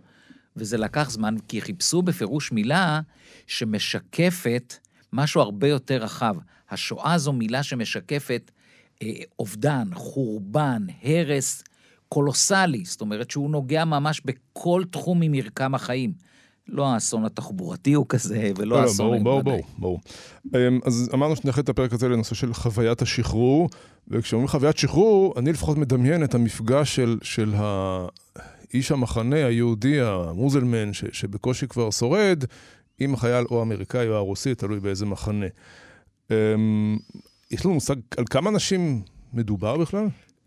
וזה 0.56 0.78
לקח 0.78 1.10
זמן, 1.10 1.34
כי 1.48 1.60
חיפשו 1.60 2.02
בפירוש 2.02 2.52
מילה 2.52 3.00
שמשקפת 3.46 4.74
משהו 5.12 5.40
הרבה 5.40 5.68
יותר 5.68 5.96
רחב. 5.96 6.36
השואה 6.70 7.18
זו 7.18 7.32
מילה 7.32 7.62
שמשקפת 7.62 8.50
uh, 8.94 9.06
אובדן, 9.38 9.88
חורבן, 9.94 10.86
הרס 11.02 11.64
קולוסלי, 12.08 12.84
זאת 12.84 13.00
אומרת 13.00 13.30
שהוא 13.30 13.50
נוגע 13.50 13.84
ממש 13.84 14.20
בכל 14.24 14.82
תחום 14.90 15.20
ממרקם 15.20 15.74
החיים. 15.74 16.12
לא 16.68 16.86
האסון 16.86 17.24
התחבורתי 17.24 17.92
הוא 17.92 18.06
כזה, 18.08 18.50
ולא 18.56 18.78
האסון... 18.80 19.16
לא, 19.16 19.22
ברור, 19.22 19.42
ברור, 19.42 19.62
ברור. 19.78 20.00
אמ, 20.54 20.80
אז 20.84 21.10
אמרנו 21.14 21.36
שנאחד 21.36 21.62
את 21.62 21.68
הפרק 21.68 21.92
הזה 21.92 22.08
לנושא 22.08 22.34
של 22.34 22.54
חוויית 22.54 23.02
השחרור, 23.02 23.68
וכשאומרים 24.08 24.48
חוויית 24.48 24.76
שחרור, 24.76 25.34
אני 25.36 25.52
לפחות 25.52 25.78
מדמיין 25.78 26.24
את 26.24 26.34
המפגש 26.34 26.96
של, 26.96 27.18
של 27.22 27.54
האיש 27.56 28.92
המחנה 28.92 29.36
היהודי, 29.36 30.00
המוזלמן, 30.00 30.92
ש, 30.92 31.04
שבקושי 31.12 31.66
כבר 31.68 31.90
שורד, 31.90 32.44
עם 32.98 33.14
החייל 33.14 33.44
או 33.50 33.58
האמריקאי 33.58 34.08
או 34.08 34.14
הרוסי, 34.14 34.54
תלוי 34.54 34.80
באיזה 34.80 35.06
מחנה. 35.06 35.46
אמ, 36.30 36.98
יש 37.50 37.64
לנו 37.64 37.74
מושג 37.74 37.96
על 38.16 38.24
כמה 38.30 38.50
אנשים 38.50 39.02
מדובר 39.32 39.76
בכלל? 39.76 40.06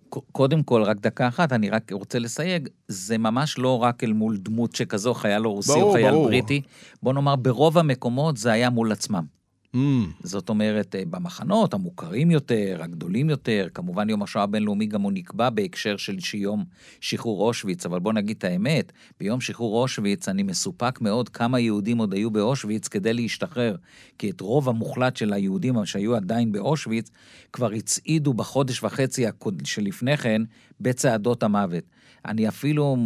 קודם 0.10 0.64
כל, 0.64 0.84
רק 0.84 0.98
דקה 1.00 1.28
אחת, 1.28 1.54
אני 1.54 1.70
רק 1.70 1.92
רוצה 1.92 2.20
לסייג, 2.20 2.70
זה 2.88 3.18
ממש 3.18 3.58
לא 3.58 3.84
רק 3.84 4.04
אל 4.04 4.14
מול 4.14 4.38
דמות 4.38 4.76
שכזו, 4.76 5.14
חייל 5.14 5.46
רוסי 5.46 5.72
ברור, 5.72 5.84
או 5.84 5.94
חייל 5.94 6.12
ברור. 6.12 6.26
בריטי. 6.26 6.62
בוא 7.04 7.14
נאמר, 7.14 7.36
ברוב 7.36 7.78
המקומות 7.78 8.38
זה 8.38 8.52
היה 8.52 8.70
מול 8.70 8.92
עצמם. 8.92 9.39
Mm. 9.76 9.78
זאת 10.24 10.50
אומרת, 10.50 10.96
אה, 10.96 11.04
במחנות 11.10 11.74
המוכרים 11.74 12.32
יותר, 12.32 12.78
הגדולים 12.80 13.30
יותר, 13.30 13.68
כמובן 13.74 14.10
יום 14.10 14.24
השואה 14.24 14.44
הבינלאומי 14.44 14.86
גם 14.86 15.02
הוא 15.02 15.12
נקבע 15.12 15.50
בהקשר 15.50 15.98
של 15.98 16.18
יום 16.34 16.66
שחרור 17.02 17.48
אושוויץ, 17.48 17.86
אבל 17.86 18.00
בוא 18.00 18.14
נגיד 18.14 18.38
את 18.38 18.44
האמת, 18.44 18.92
ביום 19.20 19.42
שחרור 19.42 19.82
אושוויץ 19.82 20.30
אני 20.30 20.44
מסופק 20.44 21.02
מאוד 21.02 21.30
כמה 21.30 21.60
יהודים 21.60 21.98
עוד 21.98 22.14
היו 22.14 22.32
באושוויץ 22.32 22.88
כדי 22.88 23.14
להשתחרר, 23.14 23.76
כי 24.18 24.30
את 24.30 24.42
רוב 24.42 24.70
המוחלט 24.70 25.18
של 25.18 25.34
היהודים 25.34 25.86
שהיו 25.86 26.16
עדיין 26.16 26.52
באושוויץ, 26.52 27.10
כבר 27.54 27.72
הצעידו 27.72 28.34
בחודש 28.34 28.84
וחצי 28.84 29.28
שלפני 29.64 30.18
כן 30.18 30.42
בצעדות 30.82 31.44
המוות. 31.44 31.84
אני 32.26 32.48
אפילו... 32.48 32.98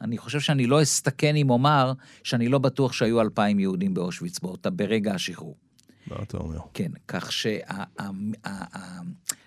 אני 0.00 0.18
חושב 0.18 0.40
שאני 0.40 0.66
לא 0.66 0.82
אסתכן 0.82 1.36
אם 1.36 1.50
אומר 1.50 1.92
שאני 2.24 2.48
לא 2.48 2.58
בטוח 2.58 2.92
שהיו 2.92 3.20
אלפיים 3.20 3.58
יהודים 3.58 3.94
באושוויץ 3.94 4.38
ברגע 4.70 5.14
השחרור. 5.14 5.65
מה 6.10 6.16
אתה 6.22 6.36
אומר? 6.36 6.58
כן, 6.74 6.90
כך 7.08 7.32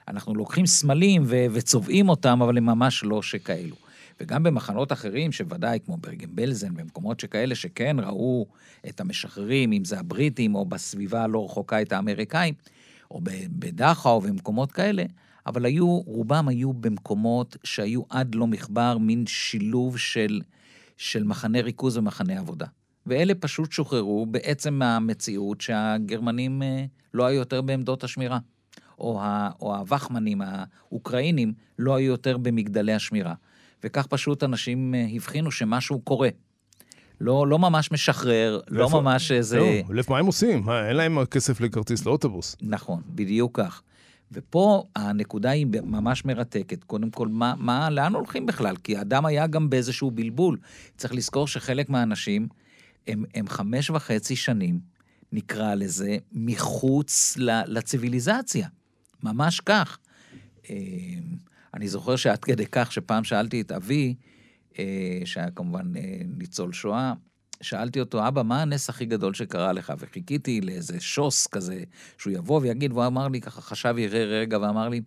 שאנחנו 0.06 0.36
לוקחים 0.36 0.66
סמלים 0.66 1.24
וצובעים 1.28 2.10
אותם, 2.10 2.42
אבל 2.42 2.58
הם 2.58 2.66
ממש 2.66 3.04
לא 3.04 3.22
שכאלו. 3.22 3.76
וגם 4.22 4.44
במחנות 4.44 4.92
אחרים, 4.92 5.32
שוודאי, 5.32 5.80
כמו 5.86 5.98
ברגן 5.98 6.28
בלזן, 6.32 6.74
במקומות 6.74 7.20
שכאלה 7.20 7.56
שכן 7.56 7.98
ראו 8.00 8.48
את 8.90 9.00
המשחררים, 9.02 9.72
אם 9.72 9.86
זה 9.86 10.00
הבריטים, 10.00 10.56
או 10.56 10.66
בסביבה 10.66 11.24
הלא 11.24 11.46
רחוקה 11.46 11.82
את 11.82 11.92
האמריקאים, 11.92 12.54
או 13.12 13.22
בדכאו 13.50 14.12
ובמקומות 14.12 14.72
כאלה, 14.72 15.04
אבל 15.46 15.66
היו, 15.66 15.88
רובם 15.88 16.48
היו 16.48 16.74
במקומות 16.74 17.58
שהיו 17.64 18.02
עד 18.10 18.36
לא 18.36 18.48
מכבר 18.48 18.98
מין 18.98 19.26
שילוב 19.28 19.98
של, 19.98 20.42
של 20.98 21.24
מחנה 21.24 21.62
ריכוז 21.62 21.98
ומחנה 21.98 22.40
עבודה. 22.40 22.66
ואלה 23.10 23.36
פשוט 23.36 23.72
שוחררו 23.72 24.26
בעצם 24.26 24.74
מהמציאות 24.74 25.62
שהגרמנים 25.62 26.64
אה, 26.64 26.86
לא 27.14 27.26
היו 27.26 27.40
יותר 27.40 27.62
בעמדות 27.62 28.04
השמירה. 28.04 28.40
או, 29.00 29.22
ה, 29.22 29.50
או 29.62 29.76
הווחמנים 29.76 30.42
האוקראינים 30.42 31.54
לא 31.80 31.96
היו 31.96 32.12
יותר 32.12 32.38
במגדלי 32.38 32.94
השמירה. 32.94 33.34
וכך 33.84 34.08
פשוט 34.08 34.44
אנשים 34.44 34.96
אה, 34.96 35.08
הבחינו 35.16 35.52
שמשהו 35.52 36.00
קורה. 36.00 36.30
לא, 37.22 37.48
לא 37.48 37.60
ממש 37.60 37.92
משחרר, 37.92 38.60
לא 38.68 38.84
ואיפה, 38.84 39.02
ממש 39.02 39.32
איזה... 39.32 39.60
לא, 39.60 39.66
לב, 39.96 40.06
מה 40.10 40.20
הם 40.20 40.26
עושים? 40.26 40.64
מה, 40.66 40.88
אין 40.88 40.96
להם 40.96 41.26
כסף 41.26 41.62
לכרטיס 41.62 42.06
לאוטובוס. 42.06 42.56
נכון, 42.62 43.02
בדיוק 43.06 43.60
כך. 43.60 43.82
ופה 44.32 44.84
הנקודה 44.96 45.50
היא 45.50 45.68
ממש 45.84 46.26
מרתקת. 46.26 46.84
קודם 46.84 47.10
כל, 47.10 47.28
מה, 47.28 47.54
מה, 47.58 47.90
לאן 47.90 48.14
הולכים 48.14 48.46
בכלל? 48.46 48.76
כי 48.84 48.98
האדם 48.98 49.26
היה 49.26 49.48
גם 49.48 49.70
באיזשהו 49.70 50.12
בלבול. 50.12 50.58
צריך 50.98 51.14
לזכור 51.14 51.48
שחלק 51.48 51.90
מהאנשים 51.90 52.48
הם, 53.08 53.24
הם 53.36 53.48
חמש 53.48 53.90
וחצי 53.90 54.36
שנים, 54.36 54.80
נקרא 55.32 55.76
לזה, 55.76 56.18
מחוץ 56.32 57.38
לציוויליזציה. 57.68 58.68
ממש 59.24 59.60
כך. 59.60 59.98
אה, 60.70 60.76
אני 61.74 61.88
זוכר 61.88 62.16
שעד 62.16 62.40
כדי 62.40 62.66
כך 62.72 62.92
שפעם 62.92 63.24
שאלתי 63.24 63.62
את 63.62 63.72
אבי, 63.72 64.16
אה, 64.80 65.22
שהיה 65.26 65.52
כמובן 65.52 65.98
אה, 65.98 66.22
ניצול 66.38 66.74
שואה, 66.74 67.14
שאלתי 67.62 68.00
אותו, 68.00 68.28
אבא, 68.28 68.44
מה 68.44 68.62
הנס 68.62 68.90
הכי 68.90 69.06
גדול 69.06 69.34
שקרה 69.34 69.74
לך? 69.74 69.94
וחיכיתי 70.00 70.62
לאיזה 70.62 71.00
שוס 71.00 71.48
כזה, 71.48 71.84
שהוא 72.18 72.34
יבוא 72.34 72.60
ויגיד, 72.62 72.92
והוא 72.92 73.06
אמר 73.06 73.28
לי, 73.28 73.42
ככה 73.42 73.62
חשב 73.62 73.96
יראה 73.98 74.26
רגע 74.26 74.60
ואמר 74.60 74.90
לי, 74.90 75.02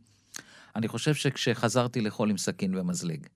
אני 0.76 0.88
חושב 0.88 1.14
שכשחזרתי 1.14 2.00
לאכול 2.00 2.30
עם 2.30 2.38
סכין 2.38 2.78
ומזלג. 2.78 3.26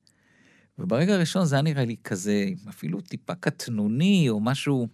וברגע 0.78 1.14
הראשון 1.14 1.45
זה 1.45 1.54
היה 1.54 1.62
נראה 1.62 1.85
לי 1.85 1.97
כזה, 2.04 2.45
אפילו 2.68 3.00
טיפה 3.00 3.35
קטנוני 3.35 4.26
או 4.28 4.40
משהו, 4.40 4.88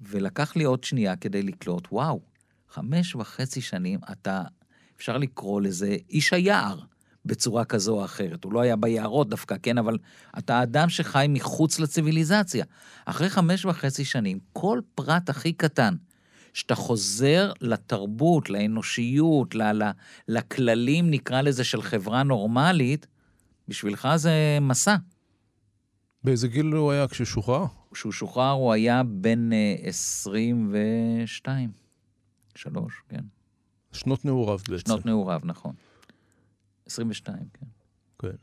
ולקח 0.00 0.56
לי 0.56 0.64
עוד 0.64 0.84
שנייה 0.84 1.16
כדי 1.16 1.42
לקלוט, 1.42 1.88
וואו, 1.92 2.20
חמש 2.68 3.14
וחצי 3.14 3.60
שנים 3.60 3.98
אתה, 4.12 4.42
אפשר 4.96 5.18
לקרוא 5.18 5.60
לזה 5.60 5.96
איש 6.10 6.32
היער. 6.32 6.80
בצורה 7.24 7.64
כזו 7.64 7.98
או 7.98 8.04
אחרת. 8.04 8.44
הוא 8.44 8.52
לא 8.52 8.60
היה 8.60 8.76
ביערות 8.76 9.28
דווקא, 9.28 9.56
כן, 9.62 9.78
אבל 9.78 9.98
אתה 10.38 10.62
אדם 10.62 10.88
שחי 10.88 11.26
מחוץ 11.28 11.78
לציוויליזציה. 11.78 12.64
אחרי 13.04 13.30
חמש 13.30 13.64
וחצי 13.64 14.04
שנים, 14.04 14.38
כל 14.52 14.80
פרט 14.94 15.30
הכי 15.30 15.52
קטן, 15.52 15.94
שאתה 16.52 16.74
חוזר 16.74 17.52
לתרבות, 17.60 18.50
לאנושיות, 18.50 19.54
ל- 19.54 19.82
ל- 19.82 19.90
לכללים, 20.28 21.10
נקרא 21.10 21.40
לזה, 21.40 21.64
של 21.64 21.82
חברה 21.82 22.22
נורמלית, 22.22 23.06
בשבילך 23.68 24.08
זה 24.16 24.58
מסע. 24.60 24.96
באיזה 26.24 26.48
גיל 26.48 26.66
הוא 26.66 26.92
היה 26.92 27.08
כששוחרר? 27.08 27.64
כשהוא 27.92 28.12
שוחרר 28.12 28.50
הוא 28.50 28.72
היה 28.72 29.02
בן 29.02 29.50
22, 29.82 31.68
אה, 31.68 31.74
3, 32.54 32.92
כן. 33.08 33.24
שנות 33.92 34.24
נעוריו 34.24 34.58
בעצם. 34.68 34.86
שנות 34.86 35.06
נעוריו, 35.06 35.40
נכון. 35.44 35.74
22, 36.86 37.38
כן. 37.54 37.66
כן. 38.18 38.36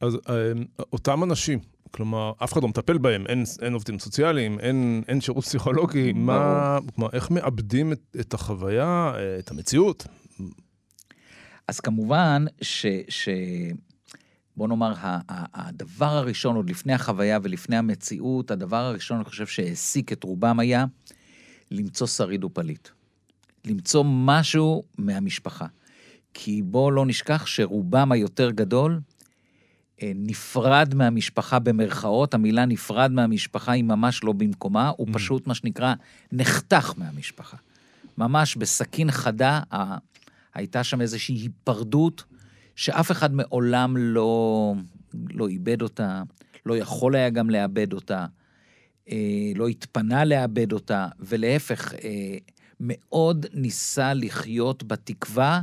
אז 0.00 0.14
אה, 0.28 0.52
אותם 0.92 1.24
אנשים, 1.24 1.58
כלומר, 1.90 2.32
אף 2.44 2.52
אחד 2.52 2.62
לא 2.62 2.68
מטפל 2.68 2.98
בהם, 2.98 3.26
אין, 3.26 3.44
אין 3.62 3.72
עובדים 3.72 3.98
סוציאליים, 3.98 4.60
אין, 4.60 5.02
אין 5.08 5.20
שירות 5.20 5.44
פסיכולוגי, 5.44 6.12
מה, 6.12 6.78
כלומר, 6.94 7.10
איך 7.12 7.30
מאבדים 7.30 7.92
את, 7.92 8.16
את 8.20 8.34
החוויה, 8.34 9.12
אה, 9.14 9.38
את 9.38 9.50
המציאות? 9.50 10.06
אז 11.68 11.80
כמובן 11.80 12.44
ש... 12.62 12.86
ש... 13.08 13.28
בוא 14.60 14.68
נאמר, 14.68 14.94
הדבר 15.54 16.06
הראשון, 16.06 16.56
עוד 16.56 16.70
לפני 16.70 16.92
החוויה 16.92 17.38
ולפני 17.42 17.76
המציאות, 17.76 18.50
הדבר 18.50 18.76
הראשון, 18.76 19.16
אני 19.16 19.24
חושב 19.24 19.46
שהעסיק 19.46 20.12
את 20.12 20.24
רובם 20.24 20.60
היה 20.60 20.84
למצוא 21.70 22.06
שריד 22.06 22.44
ופליט. 22.44 22.88
למצוא 23.64 24.04
משהו 24.06 24.82
מהמשפחה. 24.98 25.66
כי 26.34 26.62
בואו 26.62 26.90
לא 26.90 27.06
נשכח 27.06 27.46
שרובם 27.46 28.12
היותר 28.12 28.50
גדול 28.50 29.00
אה, 30.02 30.12
נפרד 30.14 30.94
מהמשפחה 30.94 31.58
במרכאות, 31.58 32.34
המילה 32.34 32.64
נפרד 32.64 33.10
מהמשפחה 33.10 33.72
היא 33.72 33.84
ממש 33.84 34.24
לא 34.24 34.32
במקומה, 34.32 34.92
הוא 34.96 35.08
mm. 35.08 35.14
פשוט 35.14 35.46
מה 35.46 35.54
שנקרא 35.54 35.94
נחתך 36.32 36.94
מהמשפחה. 36.96 37.56
ממש 38.18 38.56
בסכין 38.56 39.10
חדה, 39.10 39.60
הייתה 40.54 40.84
שם 40.84 41.00
איזושהי 41.00 41.34
היפרדות 41.34 42.24
שאף 42.80 43.10
אחד 43.10 43.34
מעולם 43.34 43.96
לא, 43.96 44.74
לא 45.30 45.48
איבד 45.48 45.82
אותה, 45.82 46.22
לא 46.66 46.76
יכול 46.76 47.14
היה 47.14 47.30
גם 47.30 47.50
לאבד 47.50 47.92
אותה, 47.92 48.26
אה, 49.10 49.52
לא 49.54 49.68
התפנה 49.68 50.24
לאבד 50.24 50.72
אותה, 50.72 51.08
ולהפך, 51.18 51.94
אה, 51.94 52.36
מאוד 52.80 53.46
ניסה 53.52 54.14
לחיות 54.14 54.82
בתקווה 54.82 55.60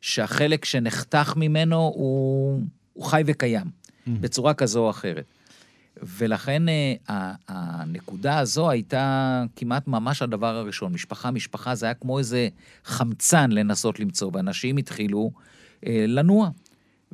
שהחלק 0.00 0.64
שנחתך 0.64 1.34
ממנו 1.36 1.76
הוא, 1.76 2.60
הוא 2.92 3.04
חי 3.04 3.22
וקיים, 3.26 3.66
mm-hmm. 3.66 4.10
בצורה 4.20 4.54
כזו 4.54 4.80
או 4.80 4.90
אחרת. 4.90 5.24
ולכן 6.02 6.62
אה, 6.68 7.32
הנקודה 7.48 8.38
הזו 8.38 8.70
הייתה 8.70 9.44
כמעט 9.56 9.88
ממש 9.88 10.22
הדבר 10.22 10.56
הראשון. 10.56 10.92
משפחה, 10.92 11.30
משפחה, 11.30 11.74
זה 11.74 11.86
היה 11.86 11.94
כמו 11.94 12.18
איזה 12.18 12.48
חמצן 12.84 13.50
לנסות 13.50 14.00
למצוא, 14.00 14.30
ואנשים 14.34 14.76
התחילו 14.76 15.30
לנוע. 15.86 16.50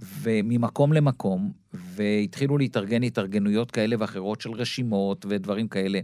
וממקום 0.01 0.93
למקום, 0.93 1.53
והתחילו 1.73 2.59
להתארגן 2.59 3.03
התארגנויות 3.03 3.71
כאלה 3.71 3.97
ואחרות 3.99 4.41
של 4.41 4.53
רשימות 4.53 5.27
ודברים 5.29 5.69
כאלה. 5.69 6.01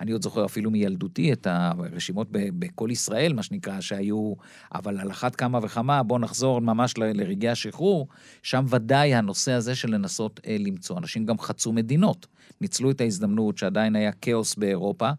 אני 0.00 0.12
עוד 0.12 0.22
זוכר 0.22 0.44
אפילו 0.44 0.70
מילדותי 0.70 1.32
את 1.32 1.46
הרשימות 1.46 2.28
בכל 2.30 2.88
ישראל, 2.90 3.32
מה 3.32 3.42
שנקרא, 3.42 3.80
שהיו, 3.80 4.34
אבל 4.74 5.00
על 5.00 5.10
אחת 5.10 5.36
כמה 5.36 5.58
וכמה, 5.62 6.02
בואו 6.02 6.18
נחזור 6.18 6.60
ממש 6.60 6.98
לרגעי 6.98 7.50
השחרור, 7.50 8.08
שם 8.42 8.64
ודאי 8.68 9.14
הנושא 9.14 9.52
הזה 9.52 9.74
של 9.74 9.90
לנסות 9.94 10.40
אה, 10.46 10.56
למצוא. 10.58 10.98
אנשים 10.98 11.26
גם 11.26 11.38
חצו 11.38 11.72
מדינות, 11.72 12.26
ניצלו 12.60 12.90
את 12.90 13.00
ההזדמנות 13.00 13.58
שעדיין 13.58 13.96
היה 13.96 14.12
כאוס 14.12 14.54
באירופה, 14.54 15.10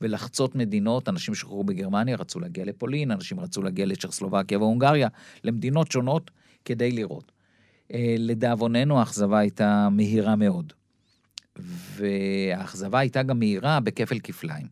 ולחצות 0.00 0.54
מדינות, 0.54 1.08
אנשים 1.08 1.34
שוחררו 1.34 1.64
בגרמניה, 1.64 2.16
רצו 2.16 2.40
להגיע 2.40 2.64
לפולין, 2.64 3.10
אנשים 3.10 3.40
רצו 3.40 3.62
להגיע 3.62 3.86
לצ'כסלובקיה 3.86 4.58
והונגריה, 4.58 5.08
למדינות 5.44 5.92
שונות, 5.92 6.30
כדי 6.68 6.92
לראות. 6.92 7.32
אה, 7.92 8.14
לדאבוננו 8.18 8.98
האכזבה 8.98 9.38
הייתה 9.38 9.88
מהירה 9.90 10.36
מאוד. 10.36 10.72
והאכזבה 11.96 12.98
הייתה 12.98 13.22
גם 13.22 13.38
מהירה 13.38 13.80
בכפל 13.80 14.18
כפליים. 14.18 14.66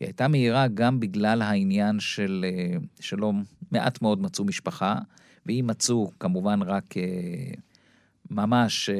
היא 0.00 0.06
הייתה 0.06 0.28
מהירה 0.28 0.68
גם 0.68 1.00
בגלל 1.00 1.42
העניין 1.42 2.00
של, 2.00 2.44
אה, 2.48 2.76
שלא 3.00 3.32
מעט 3.70 4.02
מאוד 4.02 4.20
מצאו 4.20 4.44
משפחה, 4.44 4.98
ואם 5.46 5.64
מצאו 5.68 6.10
כמובן 6.20 6.62
רק 6.62 6.96
אה, 6.96 7.52
ממש 8.30 8.90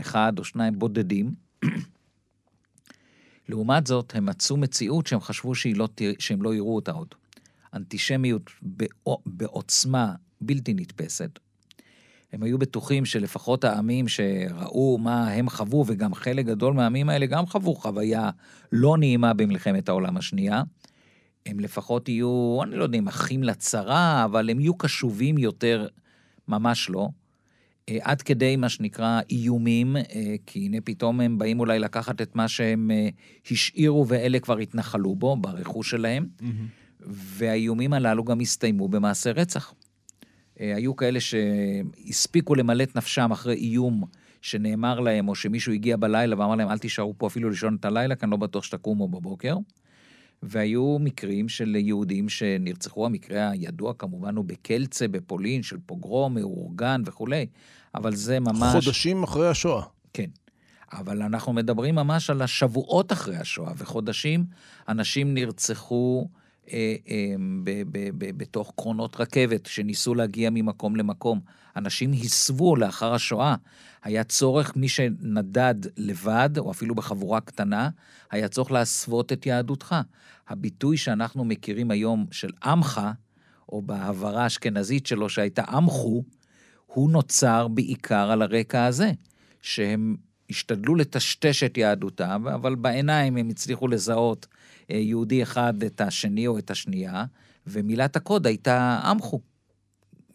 אחד 0.00 0.32
או 0.38 0.44
שניים 0.44 0.78
בודדים. 0.78 1.34
לעומת 3.48 3.86
זאת, 3.86 4.12
הם 4.14 4.26
מצאו 4.26 4.56
מציאות 4.56 5.06
שהם 5.06 5.20
חשבו 5.20 5.52
לא, 5.74 5.88
שהם 6.18 6.42
לא 6.42 6.54
יראו 6.54 6.76
אותה 6.76 6.92
עוד. 6.92 7.14
אנטישמיות 7.74 8.50
בעוצמה 9.26 10.14
בלתי 10.40 10.74
נתפסת, 10.74 11.38
הם 12.32 12.42
היו 12.42 12.58
בטוחים 12.58 13.04
שלפחות 13.04 13.64
העמים 13.64 14.08
שראו 14.08 14.98
מה 14.98 15.28
הם 15.28 15.50
חוו, 15.50 15.84
וגם 15.86 16.14
חלק 16.14 16.46
גדול 16.46 16.74
מהעמים 16.74 17.08
האלה 17.08 17.26
גם 17.26 17.46
חוו 17.46 17.74
חוויה 17.74 18.30
לא 18.72 18.98
נעימה 18.98 19.34
במלחמת 19.34 19.88
העולם 19.88 20.16
השנייה, 20.16 20.62
הם 21.46 21.60
לפחות 21.60 22.08
יהיו, 22.08 22.58
אני 22.62 22.76
לא 22.76 22.82
יודע 22.82 22.98
אם 22.98 23.08
אחים 23.08 23.42
לצרה, 23.42 24.24
אבל 24.24 24.50
הם 24.50 24.60
יהיו 24.60 24.74
קשובים 24.74 25.38
יותר, 25.38 25.86
ממש 26.48 26.90
לא. 26.90 27.08
אה, 27.88 27.98
עד 28.02 28.22
כדי 28.22 28.56
מה 28.56 28.68
שנקרא 28.68 29.20
איומים, 29.30 29.96
אה, 29.96 30.34
כי 30.46 30.58
הנה 30.58 30.76
פתאום 30.84 31.20
הם 31.20 31.38
באים 31.38 31.60
אולי 31.60 31.78
לקחת 31.78 32.20
את 32.20 32.36
מה 32.36 32.48
שהם 32.48 32.90
אה, 32.90 33.08
השאירו 33.50 34.08
ואלה 34.08 34.38
כבר 34.38 34.58
התנחלו 34.58 35.14
בו, 35.14 35.36
ברכוש 35.36 35.90
שלהם, 35.90 36.26
mm-hmm. 36.38 36.44
והאיומים 37.06 37.92
הללו 37.92 38.24
גם 38.24 38.40
הסתיימו 38.40 38.88
במעשה 38.88 39.32
רצח. 39.32 39.74
אה, 40.60 40.76
היו 40.76 40.96
כאלה 40.96 41.18
שהספיקו 41.20 42.54
למלא 42.54 42.82
את 42.82 42.96
נפשם 42.96 43.30
אחרי 43.32 43.54
איום 43.54 44.04
שנאמר 44.42 45.00
להם, 45.00 45.28
או 45.28 45.34
שמישהו 45.34 45.72
הגיע 45.72 45.96
בלילה 45.96 46.38
ואמר 46.38 46.54
להם, 46.54 46.68
אל 46.68 46.78
תישארו 46.78 47.14
פה 47.18 47.26
אפילו 47.26 47.50
לישון 47.50 47.76
את 47.80 47.84
הלילה, 47.84 48.14
כי 48.14 48.24
אני 48.24 48.30
לא 48.30 48.36
בטוח 48.36 48.64
שתקומו 48.64 49.08
בבוקר. 49.08 49.56
והיו 50.42 50.96
מקרים 51.00 51.48
של 51.48 51.76
יהודים 51.76 52.28
שנרצחו, 52.28 53.06
המקרה 53.06 53.50
הידוע 53.50 53.94
כמובן 53.98 54.36
הוא 54.36 54.44
בקלצה, 54.44 55.08
בפולין, 55.08 55.62
של 55.62 55.76
פוגרום 55.86 56.34
מאורגן 56.34 57.02
וכולי, 57.06 57.46
אבל 57.94 58.14
זה 58.14 58.40
ממש... 58.40 58.72
חודשים 58.84 59.22
אחרי 59.22 59.48
השואה. 59.48 59.82
כן. 60.12 60.30
אבל 60.92 61.22
אנחנו 61.22 61.52
מדברים 61.52 61.94
ממש 61.94 62.30
על 62.30 62.42
השבועות 62.42 63.12
אחרי 63.12 63.36
השואה, 63.36 63.72
וחודשים 63.76 64.44
אנשים 64.88 65.34
נרצחו 65.34 66.28
בתוך 68.36 68.72
קרונות 68.76 69.20
רכבת, 69.20 69.66
שניסו 69.66 70.14
להגיע 70.14 70.50
ממקום 70.50 70.96
למקום. 70.96 71.40
אנשים 71.76 72.12
הסבו 72.12 72.76
לאחר 72.76 73.14
השואה. 73.14 73.54
היה 74.02 74.24
צורך, 74.24 74.76
מי 74.76 74.88
שנדד 74.88 75.74
לבד, 75.96 76.50
או 76.58 76.70
אפילו 76.70 76.94
בחבורה 76.94 77.40
קטנה, 77.40 77.90
היה 78.30 78.48
צורך 78.48 78.70
להסוות 78.70 79.32
את 79.32 79.46
יהדותך. 79.46 79.96
הביטוי 80.48 80.96
שאנחנו 80.96 81.44
מכירים 81.44 81.90
היום 81.90 82.26
של 82.30 82.50
עמך, 82.64 83.00
או 83.68 83.82
בהעברה 83.82 84.42
האשכנזית 84.42 85.06
שלו 85.06 85.28
שהייתה 85.28 85.62
עמכו, 85.62 86.24
הוא 86.86 87.10
נוצר 87.10 87.68
בעיקר 87.68 88.30
על 88.30 88.42
הרקע 88.42 88.84
הזה, 88.84 89.12
שהם 89.62 90.16
השתדלו 90.50 90.94
לטשטש 90.94 91.62
את 91.62 91.78
יהדותם, 91.78 92.44
אבל 92.54 92.74
בעיניים 92.74 93.36
הם 93.36 93.48
הצליחו 93.48 93.88
לזהות 93.88 94.46
אה, 94.90 94.96
יהודי 94.96 95.42
אחד 95.42 95.82
את 95.82 96.00
השני 96.00 96.46
או 96.46 96.58
את 96.58 96.70
השנייה, 96.70 97.24
ומילת 97.66 98.16
הקוד 98.16 98.46
הייתה 98.46 99.00
עמכו. 99.04 99.40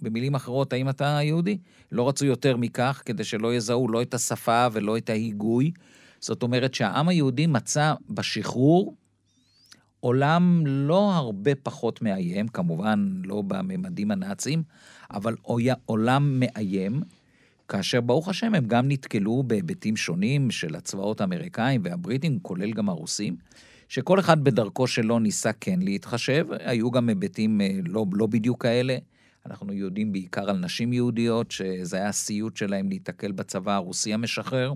במילים 0.01 0.35
אחרות, 0.35 0.73
האם 0.73 0.89
אתה 0.89 1.19
יהודי? 1.21 1.57
לא 1.91 2.09
רצו 2.09 2.25
יותר 2.25 2.57
מכך, 2.57 3.01
כדי 3.05 3.23
שלא 3.23 3.55
יזהו 3.55 3.87
לא 3.87 4.01
את 4.01 4.13
השפה 4.13 4.67
ולא 4.71 4.97
את 4.97 5.09
ההיגוי. 5.09 5.71
זאת 6.19 6.43
אומרת 6.43 6.73
שהעם 6.73 7.07
היהודי 7.07 7.47
מצא 7.47 7.93
בשחרור 8.09 8.95
עולם 9.99 10.63
לא 10.65 11.13
הרבה 11.13 11.55
פחות 11.55 12.01
מאיים, 12.01 12.47
כמובן 12.47 13.21
לא 13.23 13.41
בממדים 13.41 14.11
הנאציים, 14.11 14.63
אבל 15.11 15.35
עולם 15.85 16.39
מאיים, 16.39 17.01
כאשר 17.67 18.01
ברוך 18.01 18.29
השם 18.29 18.55
הם 18.55 18.65
גם 18.65 18.87
נתקלו 18.87 19.43
בהיבטים 19.47 19.95
שונים 19.95 20.51
של 20.51 20.75
הצבאות 20.75 21.21
האמריקאים 21.21 21.81
והבריטים, 21.83 22.39
כולל 22.39 22.71
גם 22.71 22.89
הרוסים, 22.89 23.35
שכל 23.89 24.19
אחד 24.19 24.43
בדרכו 24.43 24.87
שלו 24.87 25.19
ניסה 25.19 25.53
כן 25.53 25.79
להתחשב, 25.81 26.45
היו 26.59 26.91
גם 26.91 27.09
היבטים 27.09 27.61
אה, 27.61 27.69
לא, 27.85 28.05
לא 28.13 28.27
בדיוק 28.27 28.63
כאלה. 28.63 28.97
אנחנו 29.45 29.73
יודעים 29.73 30.11
בעיקר 30.11 30.49
על 30.49 30.57
נשים 30.57 30.93
יהודיות, 30.93 31.51
שזה 31.51 31.97
היה 31.97 32.07
הסיוט 32.09 32.57
שלהם 32.57 32.89
להיתקל 32.89 33.31
בצבא 33.31 33.75
הרוסי 33.75 34.13
המשחרר. 34.13 34.73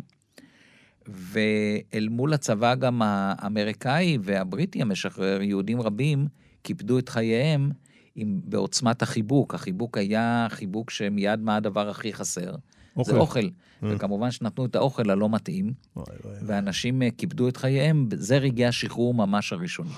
ואל 1.07 2.07
מול 2.11 2.33
הצבא 2.33 2.75
גם 2.75 3.01
האמריקאי 3.01 4.17
והבריטי 4.21 4.81
המשחרר, 4.81 5.41
יהודים 5.41 5.81
רבים 5.81 6.27
קיפדו 6.61 6.99
את 6.99 7.09
חייהם 7.09 7.71
עם, 8.15 8.41
בעוצמת 8.43 9.01
החיבוק. 9.01 9.55
החיבוק 9.55 9.97
היה 9.97 10.47
חיבוק 10.49 10.89
שמיד 10.89 11.39
מה 11.39 11.55
הדבר 11.55 11.89
הכי 11.89 12.13
חסר? 12.13 12.55
אוכל. 12.99 13.11
זה 13.11 13.17
אוכל. 13.17 13.39
Mm. 13.39 13.49
וכמובן 13.81 14.31
שנתנו 14.31 14.65
את 14.65 14.75
האוכל 14.75 15.09
הלא 15.09 15.29
מתאים, 15.29 15.73
וואי, 15.95 16.05
וואי, 16.25 16.35
ואנשים 16.45 16.97
וואי. 16.97 17.11
קיפדו 17.11 17.47
את 17.47 17.57
חייהם, 17.57 18.09
זה 18.13 18.37
רגעי 18.37 18.65
השחרור 18.65 19.13
ממש 19.13 19.53
הראשוני. 19.53 19.89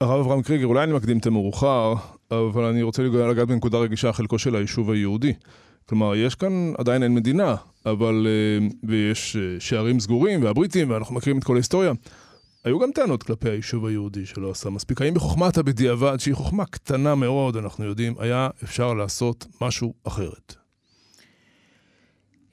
הרב 0.00 0.20
אברהם 0.20 0.42
קריגר, 0.42 0.66
אולי 0.66 0.84
אני 0.84 0.92
מקדים 0.92 1.18
את 1.18 1.26
המאוחר, 1.26 1.94
אבל 2.30 2.64
אני 2.64 2.82
רוצה 2.82 3.02
לגעת 3.02 3.48
בנקודה 3.48 3.78
רגישה, 3.78 4.12
חלקו 4.12 4.38
של 4.38 4.56
היישוב 4.56 4.90
היהודי. 4.90 5.32
כלומר, 5.88 6.16
יש 6.16 6.34
כאן, 6.34 6.72
עדיין 6.78 7.02
אין 7.02 7.14
מדינה, 7.14 7.54
אבל, 7.86 8.26
אה, 8.26 8.68
ויש 8.88 9.36
אה, 9.36 9.60
שערים 9.60 10.00
סגורים, 10.00 10.42
והבריטים, 10.42 10.90
ואנחנו 10.90 11.14
מכירים 11.14 11.38
את 11.38 11.44
כל 11.44 11.54
ההיסטוריה. 11.54 11.92
היו 12.64 12.78
גם 12.78 12.90
טענות 12.94 13.22
כלפי 13.22 13.50
היישוב 13.50 13.86
היהודי 13.86 14.26
שלא 14.26 14.50
עשה 14.50 14.70
מספיק. 14.70 15.02
האם 15.02 15.14
בחוכמת 15.14 15.58
הבדיעבד, 15.58 16.16
שהיא 16.20 16.34
חוכמה 16.34 16.66
קטנה 16.66 17.14
מאוד, 17.14 17.56
אנחנו 17.56 17.84
יודעים, 17.84 18.14
היה 18.18 18.48
אפשר 18.64 18.94
לעשות 18.94 19.46
משהו 19.60 19.94
אחרת? 20.04 20.54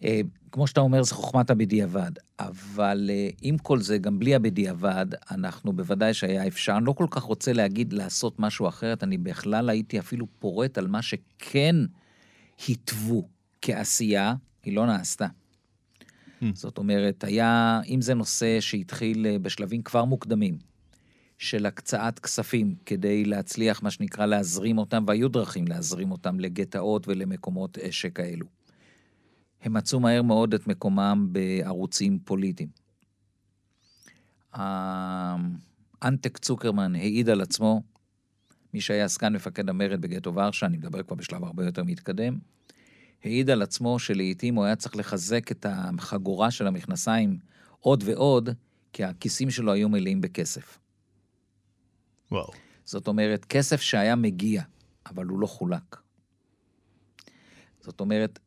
אה, 0.03 0.21
כמו 0.51 0.67
שאתה 0.67 0.81
אומר, 0.81 1.03
זה 1.03 1.13
חוכמת 1.15 1.49
הבדיעבד, 1.49 2.11
אבל 2.39 3.09
עם 3.41 3.57
כל 3.57 3.79
זה, 3.79 3.97
גם 3.97 4.19
בלי 4.19 4.35
הבדיעבד, 4.35 5.05
אנחנו 5.31 5.73
בוודאי 5.73 6.13
שהיה 6.13 6.47
אפשר. 6.47 6.77
אני 6.77 6.85
לא 6.85 6.91
כל 6.91 7.07
כך 7.09 7.23
רוצה 7.23 7.53
להגיד 7.53 7.93
לעשות 7.93 8.39
משהו 8.39 8.67
אחרת, 8.67 9.03
אני 9.03 9.17
בכלל 9.17 9.69
הייתי 9.69 9.99
אפילו 9.99 10.27
פורט 10.39 10.77
על 10.77 10.87
מה 10.87 11.01
שכן 11.01 11.75
התוו 12.69 13.27
כעשייה, 13.61 14.35
היא 14.63 14.75
לא 14.75 14.85
נעשתה. 14.85 15.27
Mm. 15.27 16.45
זאת 16.53 16.77
אומרת, 16.77 17.23
היה, 17.23 17.81
אם 17.87 18.01
זה 18.01 18.13
נושא 18.13 18.59
שהתחיל 18.59 19.25
אה, 19.25 19.39
בשלבים 19.39 19.81
כבר 19.81 20.05
מוקדמים, 20.05 20.57
של 21.37 21.65
הקצאת 21.65 22.19
כספים 22.19 22.75
כדי 22.85 23.25
להצליח, 23.25 23.83
מה 23.83 23.91
שנקרא, 23.91 24.25
להזרים 24.25 24.77
אותם, 24.77 25.03
והיו 25.07 25.29
דרכים 25.29 25.67
להזרים 25.67 26.11
אותם 26.11 26.39
לגטאות 26.39 27.07
ולמקומות 27.07 27.77
שכאלו. 27.91 28.45
הם 29.61 29.73
מצאו 29.73 29.99
מהר 29.99 30.21
מאוד 30.21 30.53
את 30.53 30.67
מקומם 30.67 31.27
בערוצים 31.31 32.19
פוליטיים. 32.19 32.69
אנטק 36.03 36.37
צוקרמן 36.37 36.95
העיד 36.95 37.29
על 37.29 37.41
עצמו, 37.41 37.81
מי 38.73 38.81
שהיה 38.81 39.07
סגן 39.07 39.33
מפקד 39.33 39.69
המרד 39.69 40.01
בגטו 40.01 40.35
ורשה, 40.35 40.65
אני 40.65 40.77
מדבר 40.77 41.03
כבר 41.03 41.15
בשלב 41.15 41.43
הרבה 41.43 41.65
יותר 41.65 41.83
מתקדם, 41.83 42.37
העיד 43.23 43.49
על 43.49 43.61
עצמו 43.61 43.99
שלעיתים 43.99 44.55
הוא 44.55 44.65
היה 44.65 44.75
צריך 44.75 44.95
לחזק 44.95 45.51
את 45.51 45.65
החגורה 45.69 46.51
של 46.51 46.67
המכנסיים 46.67 47.39
עוד 47.79 48.03
ועוד, 48.05 48.49
כי 48.93 49.03
הכיסים 49.03 49.49
שלו 49.49 49.71
היו 49.71 49.89
מלאים 49.89 50.21
בכסף. 50.21 50.79
וואו. 52.31 52.51
זאת 52.85 53.07
אומרת, 53.07 53.45
כסף 53.45 53.81
שהיה 53.81 54.15
מגיע, 54.15 54.63
אבל 55.05 55.25
הוא 55.25 55.39
לא 55.39 55.47
חולק. 55.47 55.95
זאת 57.81 57.99
אומרת, 57.99 58.39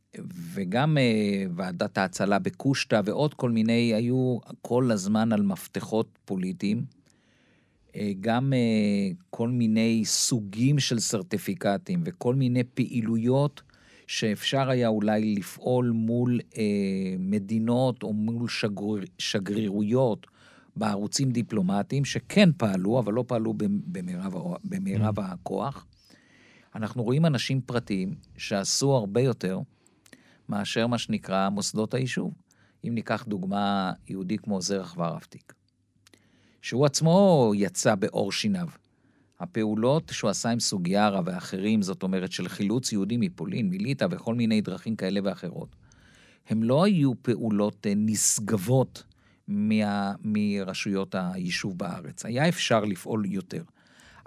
וגם 0.55 0.97
uh, 0.97 1.51
ועדת 1.57 1.99
ההצלה 1.99 2.39
בקושטא 2.39 3.01
ועוד 3.05 3.35
כל 3.35 3.51
מיני, 3.51 3.95
היו 3.95 4.39
כל 4.63 4.91
הזמן 4.91 5.33
על 5.33 5.43
מפתחות 5.43 6.19
פוליטיים. 6.25 6.85
Uh, 7.89 7.93
גם 8.21 8.53
uh, 8.53 9.17
כל 9.31 9.49
מיני 9.49 10.03
סוגים 10.05 10.79
של 10.79 10.99
סרטיפיקטים 10.99 12.03
וכל 12.05 12.35
מיני 12.35 12.65
פעילויות 12.65 13.63
שאפשר 14.11 14.71
היה 14.71 14.89
אולי 14.89 15.35
לפעול 15.35 15.91
מול 15.91 16.41
אה, 16.59 16.63
מדינות 17.19 18.03
או 18.03 18.13
מול 18.13 18.49
שגריר, 18.49 19.05
שגרירויות 19.19 20.27
בערוצים 20.77 21.31
דיפלומטיים, 21.31 22.05
שכן 22.05 22.49
פעלו, 22.57 22.99
אבל 22.99 23.13
לא 23.13 23.25
פעלו 23.27 23.55
במרב, 23.87 24.35
במרב 24.65 25.19
mm. 25.19 25.23
הכוח. 25.23 25.87
אנחנו 26.75 27.03
רואים 27.03 27.27
אנשים 27.27 27.61
פרטיים 27.61 28.15
שעשו 28.37 28.93
הרבה 28.97 29.21
יותר 29.21 29.61
מאשר 30.51 30.87
מה 30.87 30.99
שנקרא 30.99 31.49
מוסדות 31.49 31.95
היישוב. 31.95 32.35
אם 32.85 32.95
ניקח 32.95 33.25
דוגמה 33.29 33.93
יהודי 34.09 34.39
כמו 34.39 34.61
זרח 34.61 34.95
ורהפטיג, 34.99 35.43
שהוא 36.63 36.87
עצמו 36.87 37.53
יצא 37.57 37.95
בעור 37.95 38.33
שיניו. 38.33 38.69
הפעולות 39.41 40.11
שהוא 40.13 40.31
עשה 40.31 40.51
עם 40.51 40.61
סוגיארה 40.61 41.21
ואחרים, 41.25 41.83
זאת 41.83 42.03
אומרת 42.03 42.33
של 42.33 42.49
חילוץ 42.49 42.93
יהודים 42.93 43.21
מפולין, 43.21 43.71
מליטא 43.71 44.07
וכל 44.11 44.35
מיני 44.35 44.61
דרכים 44.61 44.97
כאלה 44.97 45.21
ואחרות, 45.25 45.77
הם 46.49 46.63
לא 46.63 46.85
היו 46.85 47.13
פעולות 47.23 47.87
אה, 47.87 47.93
נשגבות 47.97 49.03
מה, 49.49 50.15
מרשויות 50.25 51.15
היישוב 51.19 51.79
בארץ. 51.79 52.25
היה 52.25 52.49
אפשר 52.49 52.85
לפעול 52.85 53.27
יותר. 53.27 53.63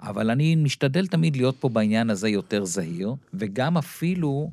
אבל 0.00 0.30
אני 0.30 0.56
משתדל 0.56 1.06
תמיד 1.06 1.36
להיות 1.36 1.56
פה 1.60 1.68
בעניין 1.68 2.10
הזה 2.10 2.28
יותר 2.28 2.64
זהיר, 2.64 3.14
וגם 3.34 3.78
אפילו 3.78 4.50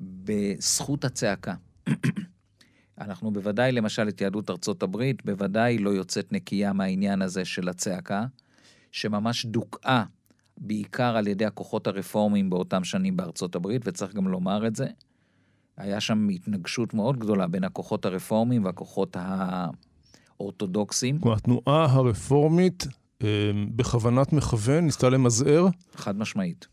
בזכות 0.00 1.04
הצעקה. 1.04 1.54
אנחנו 3.00 3.32
בוודאי, 3.32 3.72
למשל, 3.72 4.08
את 4.08 4.20
יהדות 4.20 4.50
ארצות 4.50 4.82
הברית, 4.82 5.24
בוודאי 5.24 5.78
לא 5.78 5.90
יוצאת 5.90 6.32
נקייה 6.32 6.72
מהעניין 6.72 7.22
הזה 7.22 7.44
של 7.44 7.68
הצעקה. 7.68 8.26
שממש 8.92 9.46
דוכאה 9.46 10.04
בעיקר 10.58 11.16
על 11.16 11.26
ידי 11.26 11.44
הכוחות 11.44 11.86
הרפורמיים 11.86 12.50
באותם 12.50 12.84
שנים 12.84 13.16
בארצות 13.16 13.54
הברית, 13.54 13.82
וצריך 13.84 14.14
גם 14.14 14.28
לומר 14.28 14.66
את 14.66 14.76
זה. 14.76 14.86
היה 15.76 16.00
שם 16.00 16.28
התנגשות 16.28 16.94
מאוד 16.94 17.18
גדולה 17.18 17.46
בין 17.46 17.64
הכוחות 17.64 18.04
הרפורמיים 18.04 18.64
והכוחות 18.64 19.16
האורתודוקסיים. 20.36 21.18
כלומר, 21.18 21.36
התנועה 21.36 21.84
הרפורמית 21.84 22.86
אה, 23.22 23.28
בכוונת 23.76 24.32
מכוון 24.32 24.84
ניסתה 24.84 25.08
למזער? 25.08 25.66
חד 25.94 26.18
משמעית. 26.18 26.66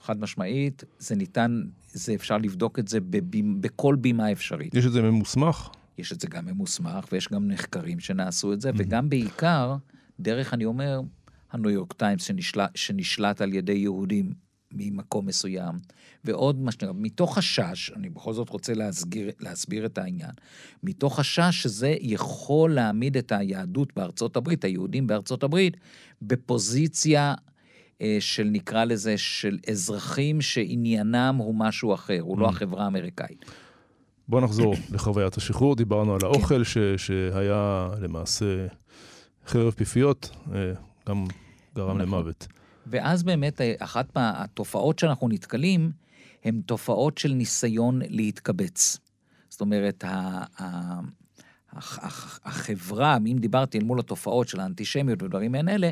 חד 0.00 0.20
משמעית, 0.20 0.84
זה 0.98 1.16
ניתן, 1.16 1.62
זה 1.94 2.14
אפשר 2.14 2.38
לבדוק 2.38 2.78
את 2.78 2.88
זה 2.88 3.00
בבימ, 3.00 3.60
בכל 3.60 3.96
בימה 3.96 4.32
אפשרית. 4.32 4.74
יש 4.74 4.86
את 4.86 4.92
זה 4.92 5.02
ממוסמך? 5.02 5.68
יש 5.98 6.12
את 6.12 6.20
זה 6.20 6.26
גם 6.28 6.46
ממוסמך, 6.46 7.04
ויש 7.12 7.28
גם 7.28 7.48
נחקרים 7.48 8.00
שנעשו 8.00 8.52
את 8.52 8.60
זה, 8.60 8.70
mm-hmm. 8.70 8.76
וגם 8.78 9.08
בעיקר, 9.08 9.76
דרך, 10.20 10.54
אני 10.54 10.64
אומר, 10.64 11.00
הניו 11.52 11.70
יורק 11.70 11.92
טיימס 11.92 12.22
שנשלט, 12.22 12.70
שנשלט 12.74 13.40
על 13.40 13.54
ידי 13.54 13.72
יהודים 13.72 14.32
ממקום 14.72 15.26
מסוים, 15.26 15.74
ועוד 16.24 16.60
מה 16.60 16.72
שנראה, 16.72 16.92
מתוך 16.92 17.38
חשש, 17.38 17.90
אני 17.96 18.10
בכל 18.10 18.32
זאת 18.32 18.48
רוצה 18.48 18.74
להסגיר, 18.74 19.30
להסביר 19.40 19.86
את 19.86 19.98
העניין, 19.98 20.30
מתוך 20.82 21.18
חשש 21.18 21.62
שזה 21.62 21.96
יכול 22.00 22.74
להעמיד 22.74 23.16
את 23.16 23.32
היהדות 23.32 23.92
בארצות 23.96 24.36
הברית, 24.36 24.64
היהודים 24.64 25.06
בארצות 25.06 25.42
הברית, 25.42 25.76
בפוזיציה 26.22 27.34
של 28.20 28.44
נקרא 28.52 28.84
לזה, 28.84 29.18
של 29.18 29.58
אזרחים 29.70 30.40
שעניינם 30.40 31.36
הוא 31.38 31.54
משהו 31.54 31.94
אחר, 31.94 32.20
הוא 32.20 32.38
לא 32.38 32.46
Mm. 32.46 32.48
החברה 32.50 32.84
האמריקאית. 32.84 33.44
בוא 34.28 34.40
נחזור 34.40 34.74
לחוויית 34.94 35.36
השחרור, 35.36 35.76
דיברנו 35.76 36.18
כן. 36.18 36.26
על 36.26 36.32
האוכל 36.32 36.64
ש, 36.64 36.78
שהיה 36.96 37.88
למעשה 38.00 38.66
חרב 39.46 39.72
פיפיות, 39.72 40.30
אה, 40.54 40.72
גם 41.08 41.24
גרם 41.74 41.88
נכון. 41.88 42.00
למוות. 42.00 42.46
ואז 42.86 43.22
באמת 43.22 43.60
אה, 43.60 43.74
אחת 43.78 44.16
מהתופעות 44.16 44.98
שאנחנו 44.98 45.28
נתקלים, 45.28 45.90
הן 46.44 46.60
תופעות 46.66 47.18
של 47.18 47.32
ניסיון 47.32 48.00
להתקבץ. 48.08 48.98
זאת 49.48 49.60
אומרת, 49.60 50.04
החברה, 52.44 53.16
אם 53.16 53.36
דיברתי 53.40 53.78
אל 53.78 53.84
מול 53.84 53.98
התופעות 54.00 54.48
של 54.48 54.60
האנטישמיות 54.60 55.22
ודברים 55.22 55.52
מעין 55.52 55.68
אלה, 55.68 55.90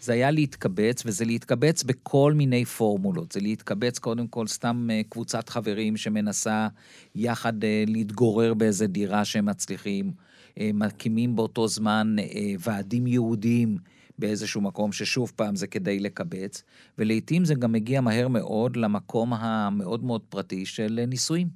זה 0.00 0.12
היה 0.12 0.30
להתקבץ, 0.30 1.02
וזה 1.06 1.24
להתקבץ 1.24 1.82
בכל 1.82 2.32
מיני 2.36 2.64
פורמולות. 2.64 3.32
זה 3.32 3.40
להתקבץ 3.40 3.98
קודם 3.98 4.26
כל 4.26 4.46
סתם 4.46 4.88
אה, 4.90 5.00
קבוצת 5.08 5.48
חברים 5.48 5.96
שמנסה 5.96 6.68
יחד 7.14 7.64
אה, 7.64 7.84
להתגורר 7.86 8.54
באיזה 8.54 8.86
דירה 8.86 9.24
שהם 9.24 9.46
מצליחים, 9.46 10.12
אה, 10.60 10.70
מקימים 10.74 11.36
באותו 11.36 11.68
זמן 11.68 12.16
ועדים 12.58 13.06
יהודיים 13.06 13.78
באיזשהו 14.18 14.60
מקום, 14.60 14.92
ששוב 14.92 15.32
פעם 15.36 15.56
זה 15.56 15.66
כדי 15.66 16.00
לקבץ, 16.00 16.62
ולעיתים 16.98 17.44
זה 17.44 17.54
גם 17.54 17.72
מגיע 17.72 18.00
מהר 18.00 18.28
מאוד 18.28 18.76
למקום 18.76 19.32
המאוד 19.32 20.04
מאוד 20.04 20.20
פרטי 20.28 20.66
של 20.66 21.04
נישואים. 21.08 21.48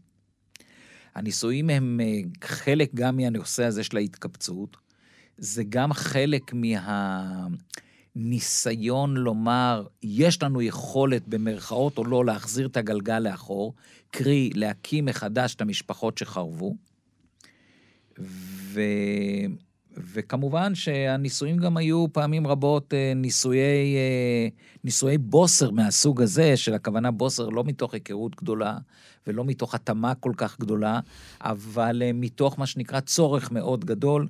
הנישואים 1.14 1.70
הם 1.70 2.00
חלק 2.44 2.94
גם 2.94 3.16
מהנושא 3.16 3.64
הזה 3.64 3.84
של 3.84 3.96
ההתקבצות, 3.96 4.76
זה 5.38 5.64
גם 5.68 5.92
חלק 5.92 6.52
מהניסיון 8.14 9.16
לומר, 9.16 9.86
יש 10.02 10.42
לנו 10.42 10.62
יכולת 10.62 11.28
במרכאות 11.28 11.98
או 11.98 12.04
לא 12.04 12.24
להחזיר 12.24 12.66
את 12.66 12.76
הגלגל 12.76 13.18
לאחור, 13.18 13.74
קרי 14.10 14.50
להקים 14.54 15.04
מחדש 15.04 15.54
את 15.54 15.60
המשפחות 15.60 16.18
שחרבו. 16.18 16.76
ו... 18.18 18.80
וכמובן 20.12 20.74
שהנישואים 20.74 21.56
גם 21.56 21.76
היו 21.76 22.06
פעמים 22.12 22.46
רבות 22.46 22.94
אה, 22.94 23.12
נישואי, 23.16 23.96
אה, 23.96 24.48
נישואי 24.84 25.18
בוסר 25.18 25.70
מהסוג 25.70 26.22
הזה, 26.22 26.56
של 26.56 26.74
הכוונה 26.74 27.10
בוסר 27.10 27.48
לא 27.48 27.64
מתוך 27.64 27.94
היכרות 27.94 28.36
גדולה 28.36 28.78
ולא 29.26 29.44
מתוך 29.44 29.74
התאמה 29.74 30.14
כל 30.14 30.32
כך 30.36 30.60
גדולה, 30.60 31.00
אבל 31.40 32.02
אה, 32.04 32.10
מתוך 32.14 32.58
מה 32.58 32.66
שנקרא 32.66 33.00
צורך 33.00 33.52
מאוד 33.52 33.84
גדול 33.84 34.26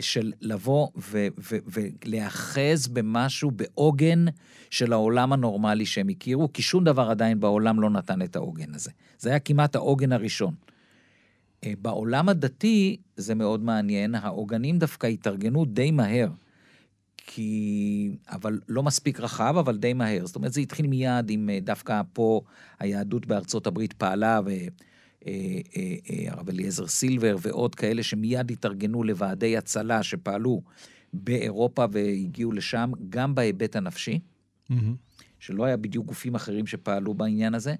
של 0.00 0.32
לבוא 0.40 0.88
ו- 0.96 1.26
ו- 1.38 1.58
ולהיאחז 1.66 2.88
במשהו, 2.88 3.50
בעוגן 3.50 4.24
של 4.70 4.92
העולם 4.92 5.32
הנורמלי 5.32 5.86
שהם 5.86 6.08
הכירו, 6.08 6.52
כי 6.52 6.62
שום 6.62 6.84
דבר 6.84 7.10
עדיין 7.10 7.40
בעולם 7.40 7.80
לא 7.80 7.90
נתן 7.90 8.22
את 8.22 8.36
העוגן 8.36 8.74
הזה. 8.74 8.90
זה 9.18 9.28
היה 9.30 9.38
כמעט 9.38 9.74
העוגן 9.74 10.12
הראשון. 10.12 10.54
אה, 11.64 11.72
בעולם 11.80 12.28
הדתי 12.28 12.96
זה 13.16 13.34
מאוד 13.34 13.64
מעניין, 13.64 14.14
העוגנים 14.14 14.78
דווקא 14.78 15.06
התארגנו 15.06 15.64
די 15.64 15.90
מהר. 15.90 16.28
כי... 17.16 18.10
אבל 18.28 18.60
לא 18.68 18.82
מספיק 18.82 19.20
רחב, 19.20 19.54
אבל 19.58 19.76
די 19.76 19.92
מהר. 19.92 20.26
זאת 20.26 20.36
אומרת, 20.36 20.52
זה 20.52 20.60
התחיל 20.60 20.86
מיד 20.86 21.30
עם 21.30 21.50
אה, 21.50 21.60
דווקא 21.60 22.02
פה 22.12 22.40
היהדות 22.78 23.26
בארצות 23.26 23.66
הברית 23.66 23.92
פעלה, 23.92 24.40
והרב 24.44 24.72
אה, 25.26 25.32
אליעזר 26.48 26.86
סילבר 26.86 27.36
ועוד 27.40 27.74
כאלה 27.74 28.02
שמיד 28.02 28.50
התארגנו 28.50 29.04
לוועדי 29.04 29.56
הצלה 29.56 30.02
שפעלו 30.02 30.62
באירופה 31.12 31.84
והגיעו 31.92 32.52
לשם, 32.52 32.90
גם 33.08 33.34
בהיבט 33.34 33.76
הנפשי. 33.76 34.20
מהמם. 34.70 34.94
שלא 35.40 35.64
היה 35.64 35.76
בדיוק 35.76 36.06
גופים 36.06 36.34
אחרים 36.34 36.66
שפעלו 36.66 37.14
בעניין 37.14 37.54
הזה, 37.54 37.74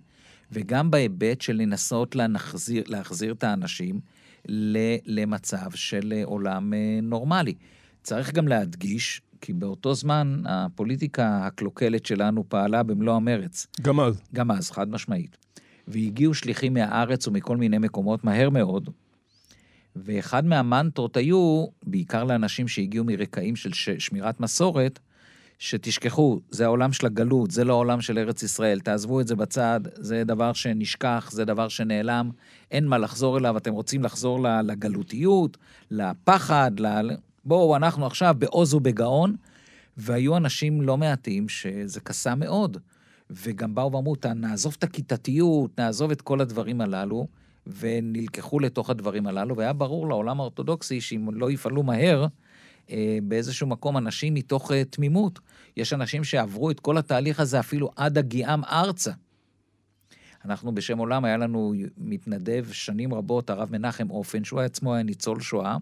וגם 0.52 0.90
בהיבט 0.90 1.40
של 1.40 1.52
לנסות 1.52 2.16
להחזיר, 2.16 2.84
להחזיר 2.86 3.32
את 3.32 3.44
האנשים 3.44 4.00
למצב 5.06 5.70
של 5.74 6.12
אה, 6.16 6.24
עולם 6.24 6.74
אה, 6.74 6.98
נורמלי. 7.02 7.54
צריך 8.02 8.32
גם 8.32 8.48
להדגיש, 8.48 9.22
כי 9.40 9.52
באותו 9.52 9.94
זמן 9.94 10.42
הפוליטיקה 10.46 11.46
הקלוקלת 11.46 12.06
שלנו 12.06 12.44
פעלה 12.48 12.82
במלוא 12.82 13.14
המרץ, 13.14 13.66
גם 13.82 14.00
אז. 14.00 14.22
גם 14.34 14.50
אז, 14.50 14.70
חד 14.70 14.90
משמעית. 14.90 15.36
והגיעו 15.88 16.34
שליחים 16.34 16.74
מהארץ 16.74 17.26
ומכל 17.26 17.56
מיני 17.56 17.78
מקומות 17.78 18.24
מהר 18.24 18.50
מאוד, 18.50 18.90
ואחד 19.96 20.46
מהמנטרות 20.46 21.16
היו, 21.16 21.66
בעיקר 21.82 22.24
לאנשים 22.24 22.68
שהגיעו 22.68 23.04
מרקעים 23.04 23.56
של 23.56 23.72
ש- 23.72 23.90
שמירת 23.90 24.40
מסורת, 24.40 24.98
שתשכחו, 25.58 26.40
זה 26.50 26.64
העולם 26.64 26.92
של 26.92 27.06
הגלות, 27.06 27.50
זה 27.50 27.64
לא 27.64 27.72
העולם 27.72 28.00
של 28.00 28.18
ארץ 28.18 28.42
ישראל, 28.42 28.80
תעזבו 28.80 29.20
את 29.20 29.28
זה 29.28 29.36
בצד, 29.36 29.80
זה 29.94 30.24
דבר 30.24 30.52
שנשכח, 30.52 31.30
זה 31.32 31.44
דבר 31.44 31.68
שנעלם, 31.68 32.30
אין 32.70 32.86
מה 32.86 32.98
לחזור 32.98 33.38
אליו, 33.38 33.56
אתם 33.56 33.72
רוצים 33.72 34.02
לחזור 34.02 34.40
לגלותיות, 34.64 35.56
לפחד, 35.90 36.70
ל... 36.80 37.10
בואו, 37.44 37.76
אנחנו 37.76 38.06
עכשיו 38.06 38.34
בעוז 38.38 38.74
ובגאון, 38.74 39.36
והיו 39.96 40.36
אנשים 40.36 40.82
לא 40.82 40.96
מעטים 40.96 41.48
שזה 41.48 42.00
קסם 42.00 42.38
מאוד, 42.38 42.76
וגם 43.30 43.74
באו 43.74 43.92
ואמרו, 43.92 44.16
"ת- 44.16 44.26
נעזוב 44.26 44.74
את 44.78 44.84
הכיתתיות, 44.84 45.78
נעזוב 45.78 46.10
את 46.10 46.22
כל 46.22 46.40
הדברים 46.40 46.80
הללו, 46.80 47.26
ונלקחו 47.66 48.60
לתוך 48.60 48.90
הדברים 48.90 49.26
הללו, 49.26 49.56
והיה 49.56 49.72
ברור 49.72 50.08
לעולם 50.08 50.40
האורתודוקסי 50.40 51.00
שאם 51.00 51.28
לא 51.32 51.50
יפעלו 51.50 51.82
מהר, 51.82 52.26
אה, 52.90 53.18
באיזשהו 53.22 53.66
מקום 53.66 53.96
אנשים 53.96 54.34
מתוך 54.34 54.72
אה, 54.72 54.84
תמימות. 54.84 55.38
יש 55.76 55.92
אנשים 55.92 56.24
שעברו 56.24 56.70
את 56.70 56.80
כל 56.80 56.98
התהליך 56.98 57.40
הזה 57.40 57.60
אפילו 57.60 57.90
עד 57.96 58.18
הגיעם 58.18 58.64
ארצה. 58.64 59.12
אנחנו 60.44 60.74
בשם 60.74 60.98
עולם, 60.98 61.24
היה 61.24 61.36
לנו 61.36 61.74
מתנדב 61.98 62.66
שנים 62.72 63.14
רבות, 63.14 63.50
הרב 63.50 63.68
מנחם 63.72 64.10
אופן, 64.10 64.44
שהוא 64.44 64.60
עצמו 64.60 64.94
היה 64.94 65.02
ניצול 65.02 65.40
שואה, 65.40 65.76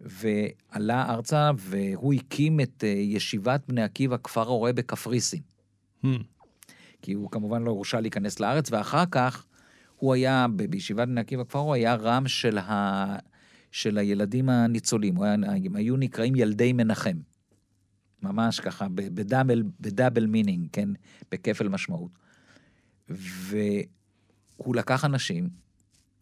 ועלה 0.00 1.10
ארצה 1.10 1.50
והוא 1.56 2.14
הקים 2.14 2.60
את 2.60 2.84
אה, 2.84 2.88
ישיבת 2.88 3.62
בני 3.68 3.82
עקיבא 3.82 4.16
כפר 4.22 4.48
הורה 4.48 4.72
בקפריסין. 4.72 5.40
מהמם. 6.02 6.31
כי 7.02 7.12
הוא 7.12 7.30
כמובן 7.30 7.62
לא 7.62 7.70
הורשה 7.70 8.00
להיכנס 8.00 8.40
לארץ, 8.40 8.72
ואחר 8.72 9.04
כך 9.10 9.46
הוא 9.96 10.14
היה, 10.14 10.46
בישיבת 10.70 11.08
בני 11.08 11.20
עקיבא 11.20 11.44
כפר 11.44 11.58
הרואה 11.58 11.74
היה 11.74 11.94
ר"ם 11.94 12.28
של, 12.28 12.58
ה, 12.58 13.16
של 13.70 13.98
הילדים 13.98 14.48
הניצולים, 14.48 15.22
היה, 15.22 15.32
הם 15.34 15.76
היו 15.76 15.96
נקראים 15.96 16.36
ילדי 16.36 16.72
מנחם. 16.72 17.16
ממש 18.22 18.60
ככה, 18.60 18.86
ב 18.94 19.02
double, 19.02 19.62
ב 19.80 19.87
double 19.87 20.26
meaning, 20.26 20.68
כן? 20.72 20.88
בכפל 21.30 21.68
משמעות. 21.68 22.10
והוא 23.08 24.76
לקח 24.76 25.04
אנשים, 25.04 25.48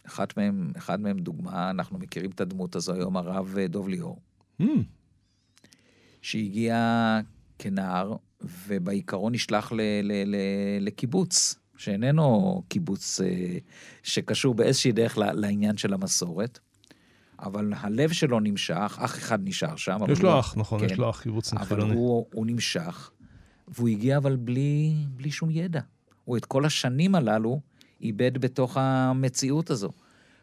אחד 0.06 0.26
מהם, 0.36 0.70
אחד 0.76 1.00
מהם 1.00 1.18
דוגמה, 1.18 1.70
אנחנו 1.70 1.98
מכירים 1.98 2.30
את 2.30 2.40
הדמות 2.40 2.76
הזו 2.76 2.94
היום, 2.94 3.16
הרב 3.16 3.54
אה, 3.58 3.66
דוב 3.66 3.88
ליאור. 3.88 4.20
מהמם. 4.58 4.82
שהגיע 6.22 7.20
כנער, 7.58 8.16
ובעיקרון 8.68 9.32
נשלח 9.34 9.72
ל- 9.72 9.80
ל- 10.02 10.22
ל- 10.26 10.36
לקיבוץ, 10.80 11.54
שאיננו 11.76 12.62
קיבוץ 12.68 13.20
אה, 13.20 13.58
שקשור 14.02 14.54
באיזושהי 14.54 14.92
דרך 14.92 15.18
לעניין 15.18 15.76
של 15.76 15.94
המסורת, 15.94 16.58
אבל 17.38 17.72
הלב 17.76 18.12
שלו 18.12 18.40
נמשך, 18.40 18.98
אח 19.00 19.18
אחד 19.18 19.38
נשאר 19.48 19.76
שם. 19.76 19.98
אבל 20.02 20.12
יש 20.12 20.18
הוא 20.18 20.24
לא- 20.24 20.32
לו 20.34 20.40
אח, 20.40 20.54
נכון, 20.56 20.80
כן. 20.80 20.86
יש 20.86 20.98
לו 20.98 21.10
אח 21.10 21.22
קיבוצניק 21.22 21.62
אבל 21.62 21.76
חילוני. 21.76 21.94
הוא, 21.94 22.26
הוא 22.34 22.46
נמשך, 22.46 23.10
והוא 23.68 23.88
הגיע 23.88 24.16
אבל 24.16 24.36
בלי, 24.36 24.94
בלי 25.16 25.30
שום 25.30 25.50
ידע. 25.50 25.80
הוא 26.24 26.36
את 26.36 26.44
כל 26.44 26.64
השנים 26.64 27.14
הללו 27.14 27.60
איבד 28.00 28.38
בתוך 28.38 28.76
המציאות 28.76 29.70
הזו. 29.70 29.90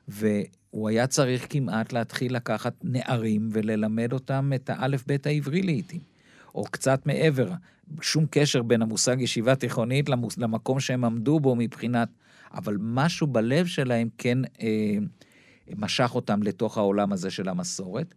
והוא 0.08 0.90
היה 0.90 1.08
צריך 1.08 1.48
כמעט 1.50 1.94
להתחיל 1.94 2.36
לקחת 2.36 2.74
נערים 2.84 3.50
וללמד 3.52 4.14
אותם 4.14 4.52
את 4.56 4.70
האלף-בית 4.70 5.26
העברי 5.28 5.62
לעיתים, 5.62 6.02
או 6.56 6.64
קצת 6.64 7.06
מעבר. 7.06 7.52
שום 8.02 8.26
קשר 8.32 8.64
בין 8.64 8.82
המושג 8.82 9.22
ישיבה 9.22 9.56
תיכונית 9.56 10.10
למוס, 10.10 10.38
למקום 10.38 10.80
שהם 10.80 11.06
עמדו 11.06 11.40
בו 11.40 11.56
מבחינת... 11.56 12.10
אבל 12.54 12.78
משהו 12.80 13.28
בלב 13.28 13.66
שלהם 13.66 14.10
כן 14.18 14.38
אה, 14.62 14.98
משך 15.76 16.12
אותם 16.16 16.44
לתוך 16.44 16.78
העולם 16.78 17.14
הזה 17.14 17.32
של 17.32 17.50
המסורת. 17.50 18.16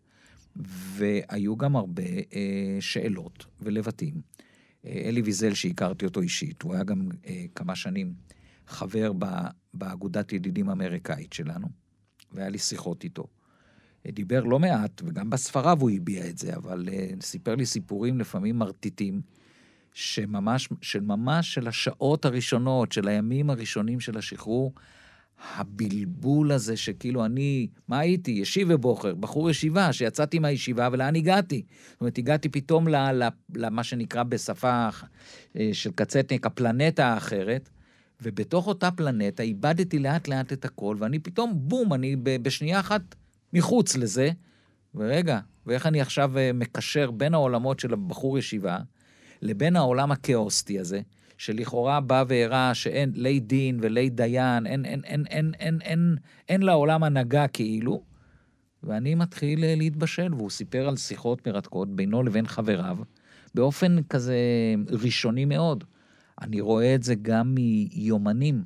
והיו 0.57 1.57
גם 1.57 1.77
הרבה 1.77 2.03
אה, 2.03 2.77
שאלות 2.81 3.47
ולבטים. 3.61 4.15
אה, 4.85 5.03
אלי 5.05 5.23
ויזל, 5.23 5.55
שהכרתי 5.55 6.05
אותו 6.05 6.21
אישית, 6.21 6.63
הוא 6.63 6.75
היה 6.75 6.85
גם 6.85 7.09
אה, 7.27 7.45
כמה 7.55 7.77
שנים 7.77 8.15
חבר 8.67 9.13
ב, 9.19 9.27
באגודת 9.75 10.33
ידידים 10.33 10.69
האמריקאית 10.69 11.33
שלנו, 11.33 11.69
והיה 12.33 12.49
לי 12.49 12.59
שיחות 12.59 13.05
איתו. 13.05 13.27
דיבר 14.07 14.45
לא 14.45 14.59
מעט, 14.59 15.03
וגם 15.05 15.31
בספריו 15.31 15.77
הוא 15.81 15.91
הביע 15.91 16.29
את 16.29 16.39
זה, 16.39 16.57
אבל 16.57 16.89
אה, 16.93 17.09
סיפר 17.21 17.55
לי 17.55 17.67
סיפורים 17.67 18.19
לפעמים 18.19 18.59
מרטיטים, 18.59 19.21
שממש, 19.93 20.69
של 20.81 21.01
של 21.43 21.69
השעות 21.69 22.25
הראשונות, 22.25 22.93
של 22.93 23.09
הימים 23.09 23.51
הראשונים 23.51 24.01
של 24.01 24.19
השחרור, 24.19 24.73
הבלבול 25.55 26.53
הזה 26.53 26.77
שכאילו 26.77 27.25
אני, 27.25 27.69
מה 27.89 27.99
הייתי? 27.99 28.31
ישיבה 28.31 28.77
בוחר, 28.77 29.15
בחור 29.15 29.51
ישיבה, 29.51 29.93
שיצאתי 29.93 30.39
מהישיבה 30.39 30.89
ולאן 30.93 31.17
הגעתי? 31.17 31.63
זאת 31.91 32.01
אומרת, 32.01 32.19
הגעתי 32.19 32.49
פתאום 32.49 32.89
למה 33.55 33.85
שנקרא 33.85 34.23
בשפה 34.23 34.89
אה, 35.57 35.71
של 35.73 35.91
קצטניק, 35.91 36.47
הפלנטה 36.47 37.07
האחרת, 37.07 37.71
ובתוך 38.23 38.67
אותה 38.67 38.91
פלנטה 38.91 39.43
איבדתי 39.43 39.99
לאט 39.99 40.29
לאט 40.29 40.53
את 40.53 40.65
הכל, 40.65 40.97
ואני 40.99 41.19
פתאום, 41.19 41.53
בום, 41.55 41.93
אני 41.93 42.17
בשנייה 42.17 42.81
אחת 42.81 43.15
מחוץ 43.53 43.97
לזה, 43.97 44.31
ורגע, 44.95 45.41
ואיך 45.67 45.87
אני 45.87 46.01
עכשיו 46.01 46.39
אה, 46.39 46.53
מקשר 46.55 47.11
בין 47.11 47.35
העולמות 47.35 47.81
של 47.81 47.93
הבחור 47.93 48.39
ישיבה 48.39 48.79
לבין 49.43 49.77
העולם 49.77 50.13
הכאוסטי 50.13 50.79
הזה, 50.79 51.01
שלכאורה 51.39 52.01
בא 52.01 52.25
והראה 52.29 52.75
שאין 52.75 53.13
לי 53.15 53.41
דין 53.41 53.79
ולי 53.83 54.11
דיין, 54.11 54.67
אין, 54.67 54.85
אין, 54.85 55.05
אין, 55.05 55.25
אין, 55.27 55.53
אין, 55.59 55.79
אין, 55.83 56.17
אין 56.49 56.63
לעולם 56.63 57.05
הנהגה 57.05 57.49
כאילו, 57.49 58.03
ואני 58.83 59.15
מתחיל 59.15 59.65
אה, 59.65 59.75
להתבשל, 59.77 60.35
והוא 60.35 60.51
סיפר 60.51 60.89
על 60.89 60.97
שיחות 60.97 61.49
מרתקות 61.49 61.97
בינו 61.97 62.23
לבין 62.23 62.47
חבריו, 62.47 62.99
באופן 63.55 64.03
כזה 64.03 64.37
ראשוני 64.89 65.45
מאוד. 65.45 65.85
אני 66.43 66.61
רואה 66.61 66.95
את 66.95 67.03
זה 67.03 67.15
גם 67.23 67.55
מיומנים, 67.55 68.65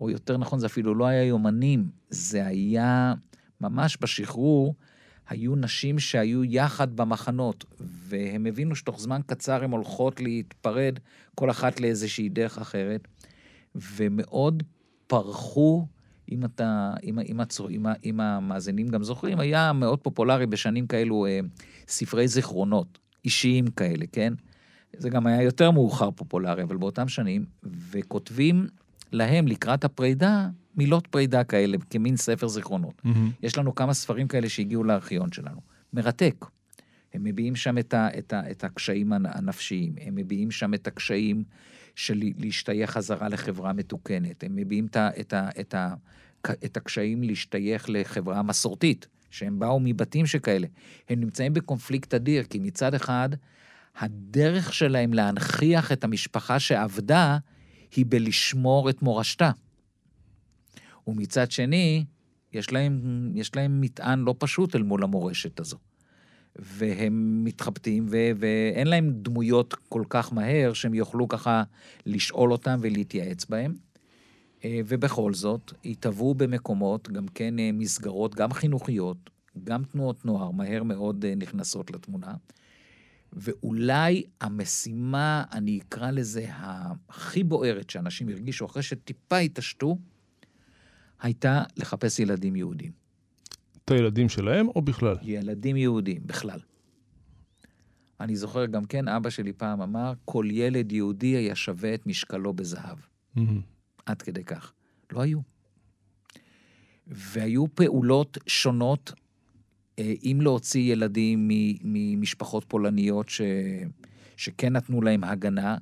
או 0.00 0.10
יותר 0.10 0.36
נכון, 0.36 0.58
זה 0.58 0.66
אפילו 0.66 0.94
לא 0.94 1.06
היה 1.06 1.24
יומנים, 1.24 1.88
זה 2.10 2.46
היה 2.46 3.14
ממש 3.60 3.98
בשחרור, 4.00 4.74
היו 5.28 5.56
נשים 5.56 5.98
שהיו 5.98 6.44
יחד 6.44 6.96
במחנות, 6.96 7.64
והם 7.80 8.46
הבינו 8.46 8.76
שתוך 8.76 9.00
זמן 9.00 9.20
קצר 9.26 9.64
הן 9.64 9.70
הולכות 9.70 10.20
להתפרד, 10.20 10.98
כל 11.34 11.50
אחת 11.50 11.80
לאיזושהי 11.80 12.28
דרך 12.28 12.58
אחרת, 12.58 13.08
ומאוד 13.74 14.62
פרחו, 15.06 15.86
אם 16.32 16.44
אתה, 16.44 16.94
אם, 17.04 17.18
אם, 17.18 17.40
הצור, 17.40 17.70
אם, 17.70 17.86
אם 18.04 18.20
המאזינים 18.20 18.88
גם 18.88 19.02
זוכרים, 19.02 19.40
היה 19.40 19.72
מאוד 19.72 19.98
פופולרי 19.98 20.46
בשנים 20.46 20.86
כאלו 20.86 21.26
אה, 21.26 21.40
ספרי 21.88 22.28
זיכרונות, 22.28 22.98
אישיים 23.24 23.66
כאלה, 23.66 24.04
כן? 24.12 24.32
זה 24.98 25.10
גם 25.10 25.26
היה 25.26 25.42
יותר 25.42 25.70
מאוחר 25.70 26.10
פופולרי, 26.10 26.62
אבל 26.62 26.76
באותם 26.76 27.08
שנים, 27.08 27.44
וכותבים 27.90 28.66
להם 29.12 29.46
לקראת 29.46 29.84
הפרידה, 29.84 30.48
מילות 30.76 31.06
פרידה 31.06 31.44
כאלה, 31.44 31.76
כמין 31.90 32.16
ספר 32.16 32.48
זיכרונות. 32.48 33.02
Mm-hmm. 33.04 33.08
יש 33.42 33.58
לנו 33.58 33.74
כמה 33.74 33.94
ספרים 33.94 34.28
כאלה 34.28 34.48
שהגיעו 34.48 34.84
לארכיון 34.84 35.32
שלנו. 35.32 35.60
מרתק. 35.92 36.44
הם 37.14 37.24
מביעים 37.24 37.56
שם 37.56 37.78
את, 37.78 37.94
ה, 37.94 38.08
את, 38.18 38.32
ה, 38.32 38.50
את 38.50 38.64
הקשיים 38.64 39.12
הנפשיים, 39.12 39.94
הם 40.00 40.14
מביעים 40.14 40.50
שם 40.50 40.74
את 40.74 40.86
הקשיים 40.86 41.44
של 41.94 42.22
להשתייך 42.38 42.90
חזרה 42.90 43.28
לחברה 43.28 43.72
מתוקנת, 43.72 44.44
הם 44.44 44.56
מביעים 44.56 44.86
את, 44.86 44.96
ה, 44.96 45.10
את, 45.20 45.32
ה, 45.32 45.48
את, 45.60 45.74
ה, 45.74 45.94
את 46.64 46.76
הקשיים 46.76 47.22
להשתייך 47.22 47.86
לחברה 47.88 48.42
מסורתית, 48.42 49.06
שהם 49.30 49.58
באו 49.58 49.80
מבתים 49.80 50.26
שכאלה. 50.26 50.66
הם 51.08 51.20
נמצאים 51.20 51.52
בקונפליקט 51.52 52.14
אדיר, 52.14 52.42
כי 52.42 52.58
מצד 52.58 52.94
אחד, 52.94 53.28
הדרך 53.98 54.74
שלהם 54.74 55.14
להנכיח 55.14 55.92
את 55.92 56.04
המשפחה 56.04 56.60
שעבדה, 56.60 57.38
היא 57.96 58.04
בלשמור 58.08 58.90
את 58.90 59.02
מורשתה. 59.02 59.50
ומצד 61.06 61.50
שני, 61.50 62.04
יש 62.52 62.72
להם, 62.72 63.30
יש 63.34 63.56
להם 63.56 63.80
מטען 63.80 64.20
לא 64.20 64.34
פשוט 64.38 64.76
אל 64.76 64.82
מול 64.82 65.04
המורשת 65.04 65.60
הזו. 65.60 65.76
והם 66.58 67.44
מתחבטים, 67.44 68.06
ו- 68.10 68.30
ואין 68.36 68.86
להם 68.86 69.10
דמויות 69.12 69.74
כל 69.88 70.02
כך 70.08 70.32
מהר 70.32 70.72
שהם 70.72 70.94
יוכלו 70.94 71.28
ככה 71.28 71.62
לשאול 72.06 72.52
אותם 72.52 72.78
ולהתייעץ 72.80 73.44
בהם. 73.44 73.74
אה, 74.64 74.80
ובכל 74.86 75.34
זאת, 75.34 75.72
התהוו 75.84 76.34
במקומות, 76.34 77.08
גם 77.08 77.28
כן 77.28 77.58
אה, 77.58 77.70
מסגרות, 77.72 78.34
גם 78.34 78.52
חינוכיות, 78.52 79.30
גם 79.64 79.84
תנועות 79.84 80.24
נוער, 80.24 80.50
מהר 80.50 80.82
מאוד 80.82 81.24
אה, 81.24 81.34
נכנסות 81.34 81.90
לתמונה. 81.90 82.34
ואולי 83.32 84.24
המשימה, 84.40 85.44
אני 85.52 85.78
אקרא 85.78 86.10
לזה, 86.10 86.46
הכי 87.08 87.44
בוערת 87.44 87.90
שאנשים 87.90 88.28
הרגישו 88.28 88.66
אחרי 88.66 88.82
שטיפה 88.82 89.38
התעשתו, 89.38 89.98
הייתה 91.20 91.62
לחפש 91.76 92.18
ילדים 92.18 92.56
יהודים. 92.56 92.92
את 93.84 93.90
הילדים 93.90 94.28
שלהם 94.28 94.68
או 94.68 94.82
בכלל? 94.82 95.16
ילדים 95.22 95.76
יהודים, 95.76 96.22
בכלל. 96.26 96.60
אני 98.20 98.36
זוכר 98.36 98.66
גם 98.66 98.84
כן, 98.84 99.08
אבא 99.08 99.30
שלי 99.30 99.52
פעם 99.52 99.82
אמר, 99.82 100.12
כל 100.24 100.46
ילד 100.50 100.92
יהודי 100.92 101.36
היה 101.36 101.54
שווה 101.54 101.94
את 101.94 102.06
משקלו 102.06 102.52
בזהב. 102.52 102.98
Mm-hmm. 102.98 103.40
עד 104.06 104.22
כדי 104.22 104.44
כך. 104.44 104.72
לא 105.12 105.20
היו. 105.20 105.40
והיו 107.06 107.74
פעולות 107.74 108.38
שונות 108.46 109.12
אה, 109.98 110.14
אם 110.24 110.38
להוציא 110.40 110.92
ילדים 110.92 111.50
ממשפחות 111.84 112.64
פולניות 112.68 113.28
ש, 113.28 113.40
שכן 114.36 114.72
נתנו 114.72 115.02
להם 115.02 115.24
הגנה, 115.24 115.76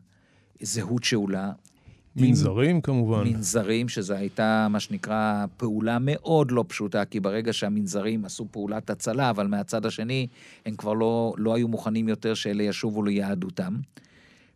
זהות 0.61 1.05
שאולה. 1.05 1.53
מנזרים 2.17 2.81
כמובן. 2.81 3.25
מנזרים, 3.25 3.89
שזו 3.89 4.15
הייתה 4.15 4.67
מה 4.71 4.81
שנקרא 4.81 5.45
פעולה 5.57 5.99
מאוד 6.01 6.51
לא 6.51 6.65
פשוטה, 6.69 7.05
כי 7.05 7.21
ברגע 7.21 7.53
שהמנזרים 7.53 8.25
עשו 8.25 8.47
פעולת 8.51 8.91
הצלה, 8.91 9.31
אבל 9.31 9.47
מהצד 9.47 9.87
השני 9.87 10.27
הם 10.67 10.77
כבר 10.77 10.93
לא, 10.93 11.35
לא 11.39 11.55
היו 11.55 11.69
מוכנים 11.69 12.09
יותר 12.09 12.35
שאלה 12.35 12.63
ישובו 12.63 13.03
ליהדותם. 13.03 13.75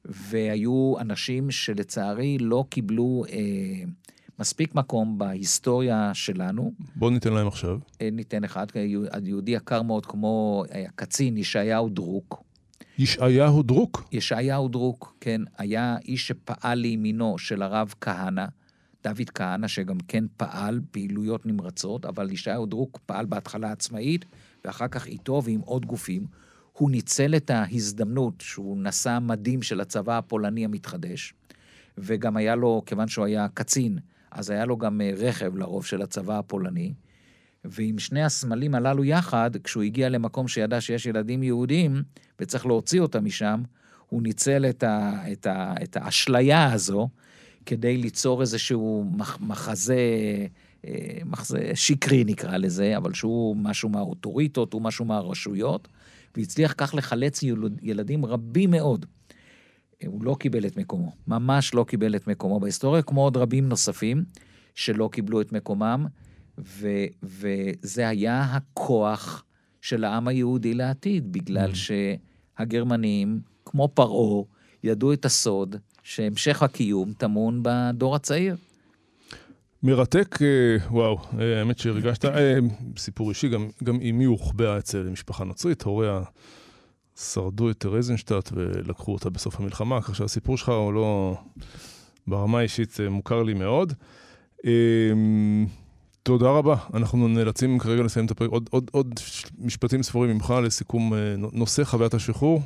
והיו 0.05 0.95
אנשים 1.01 1.51
שלצערי 1.51 2.39
לא 2.39 2.65
קיבלו 2.69 3.25
אה, 3.31 3.39
מספיק 4.39 4.75
מקום 4.75 5.19
בהיסטוריה 5.19 6.11
שלנו. 6.15 6.73
בוא 6.97 7.11
ניתן 7.11 7.33
להם 7.33 7.47
עכשיו. 7.47 7.79
אה, 8.01 8.09
ניתן 8.13 8.45
אחד, 8.45 8.67
יהודי 9.25 9.51
יקר 9.51 9.83
מאוד 9.83 10.07
כמו 10.07 10.65
הקצין 10.89 11.37
ישעיהו 11.37 11.89
דרוק. 11.89 12.48
ישעיהו 12.99 13.63
דרוק? 13.63 14.09
ישעיהו 14.13 14.69
דרוק, 14.69 15.17
כן. 15.21 15.41
היה 15.59 15.97
איש 16.05 16.29
שפעל 16.29 16.79
לימינו 16.79 17.39
של 17.39 17.63
הרב 17.63 17.95
כהנא, 18.01 18.47
דוד 19.05 19.31
כהנא, 19.35 19.69
שגם 19.69 19.99
כן 20.09 20.25
פעל 20.37 20.81
פעילויות 20.91 21.47
נמרצות, 21.47 22.05
אבל 22.05 22.33
ישעיהו 22.33 22.67
דרוק 22.67 22.99
פעל 23.07 23.27
בהתחלה 23.27 23.73
עצמאית, 23.73 24.25
ואחר 24.65 24.89
כך 24.89 25.07
איתו 25.07 25.43
ועם 25.45 25.61
עוד 25.61 25.87
גופים. 25.87 26.27
הוא 26.73 26.91
ניצל 26.91 27.37
את 27.37 27.51
ההזדמנות 27.51 28.35
שהוא 28.41 28.79
נשא 28.83 29.19
מדים 29.23 29.63
של 29.63 29.81
הצבא 29.81 30.19
הפולני 30.19 30.65
המתחדש, 30.65 31.35
וגם 31.99 32.37
היה 32.37 32.57
לו, 32.57 32.83
כיוון 32.87 33.09
שהוא 33.09 33.25
היה 33.25 33.47
קצין, 33.55 33.99
אז 34.31 34.51
היה 34.51 34.65
לו 34.65 34.77
גם 34.77 35.01
אה, 35.01 35.11
רכב 35.17 35.57
לרוב 35.57 35.85
של 35.85 36.03
הצבא 36.03 36.39
הפולני, 36.39 36.93
ועם 37.65 37.99
שני 37.99 38.25
הסמלים 38.25 38.75
הללו 38.75 39.05
יחד, 39.05 39.51
כשהוא 39.65 39.83
הגיע 39.83 40.09
למקום 40.09 40.49
שידע 40.49 40.81
שיש 40.81 41.07
ילדים 41.07 41.43
יהודים 41.43 42.03
וצריך 42.41 42.67
להוציא 42.67 43.01
אותם 43.01 43.25
משם, 43.25 43.63
הוא 44.09 44.23
ניצל 44.23 44.67
את, 44.71 44.83
ה, 44.83 45.13
את, 45.33 45.47
ה, 45.47 45.75
את 45.83 45.97
האשליה 45.97 46.73
הזו 46.73 47.09
כדי 47.67 47.97
ליצור 47.97 48.41
איזשהו 48.41 49.11
מח, 49.17 49.39
מחזה, 49.41 49.97
אה, 50.87 51.19
מחזה 51.27 51.71
שקרי 51.75 52.25
נקרא 52.25 52.57
לזה, 52.57 52.97
אבל 52.97 53.15
שהוא 53.15 53.57
משהו 53.57 53.89
מהאוטוריטות, 53.89 54.73
הוא 54.73 54.83
משהו 54.83 55.05
מהרשויות, 55.05 55.89
והצליח 56.37 56.75
כך 56.77 56.95
לחלץ 56.95 57.41
ילדים 57.83 58.25
רבים 58.25 58.71
מאוד. 58.71 59.07
הוא 60.07 60.25
לא 60.25 60.37
קיבל 60.41 60.67
את 60.67 60.77
מקומו, 60.77 61.13
ממש 61.27 61.75
לא 61.75 61.85
קיבל 61.89 62.17
את 62.17 62.27
מקומו 62.27 62.61
בהיסטוריה, 62.61 63.03
כמו 63.03 63.23
עוד 63.23 63.37
רבים 63.37 63.69
נוספים 63.69 64.25
שלא 64.75 65.09
קיבלו 65.13 65.41
את 65.41 65.53
מקומם, 65.53 66.07
ו, 66.59 66.89
וזה 67.23 68.09
היה 68.09 68.43
הכוח 68.43 69.45
של 69.81 70.05
העם 70.05 70.29
היהודי 70.29 70.75
לעתיד, 70.75 71.33
בגלל 71.33 71.71
mm. 71.71 71.75
שהגרמנים, 71.75 73.41
כמו 73.65 73.89
פרעה, 73.95 74.45
ידעו 74.85 75.13
את 75.13 75.25
הסוד 75.25 75.77
שהמשך 76.03 76.63
הקיום 76.63 77.13
טמון 77.13 77.61
בדור 77.63 78.15
הצעיר. 78.17 78.57
מרתק, 79.83 80.39
אה, 80.43 80.87
וואו, 80.91 81.19
אה, 81.41 81.59
האמת 81.59 81.79
שהרגשת, 81.79 82.25
אה, 82.25 82.59
סיפור 82.97 83.29
אישי, 83.29 83.49
גם, 83.49 83.69
גם 83.85 84.01
אמי 84.01 84.25
הוחבאה 84.25 84.79
אצל 84.79 85.03
משפחה 85.03 85.45
נוצרית, 85.45 85.83
הוריה 85.83 86.23
שרדו 87.17 87.71
את 87.71 87.79
טרזנשטט 87.79 88.51
ולקחו 88.53 89.13
אותה 89.13 89.31
בסוף 89.31 89.61
המלחמה, 89.61 90.03
כך 90.03 90.17
שהסיפור 90.17 90.57
שלך 90.57 90.69
הוא 90.69 90.93
לא, 90.93 91.39
ברמה 92.27 92.59
האישית 92.59 92.97
מוכר 93.11 93.43
לי 93.43 93.55
מאוד. 93.55 93.93
תודה 96.29 96.51
רבה. 96.51 96.77
אנחנו 96.95 97.29
נאלצים 97.29 97.79
כרגע 97.79 98.03
לסיים 98.03 98.27
את 98.27 98.31
הפרק. 98.31 98.51
עוד, 98.51 98.69
עוד, 98.71 98.91
עוד 98.93 99.15
משפטים 99.59 100.03
ספורים 100.03 100.31
ממך 100.31 100.55
לסיכום 100.65 101.13
נושא 101.53 101.85
חוויית 101.85 102.15
השחרור. 102.15 102.63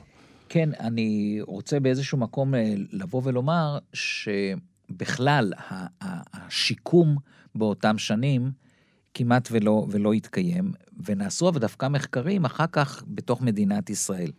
כן, 0.48 0.68
אני 0.81 1.38
רוצה 1.46 1.81
באיזשהו 1.81 2.18
מקום 2.18 2.55
לבוא 2.92 3.22
ולומר 3.25 3.79
שבכלל 3.92 5.53
השיקום 6.33 7.16
באותם 7.55 7.98
שנים 7.98 8.51
כמעט 9.14 9.48
ולא, 9.53 9.87
ולא 9.90 10.12
התקיים, 10.12 10.72
ונעשו 11.05 11.48
אבל 11.48 11.59
דווקא 11.59 11.88
מחקרים 11.88 12.44
אחר 12.44 12.66
כך 12.72 13.03
בתוך 13.07 13.42
מדינת 13.42 13.90
ישראל. 13.90 14.31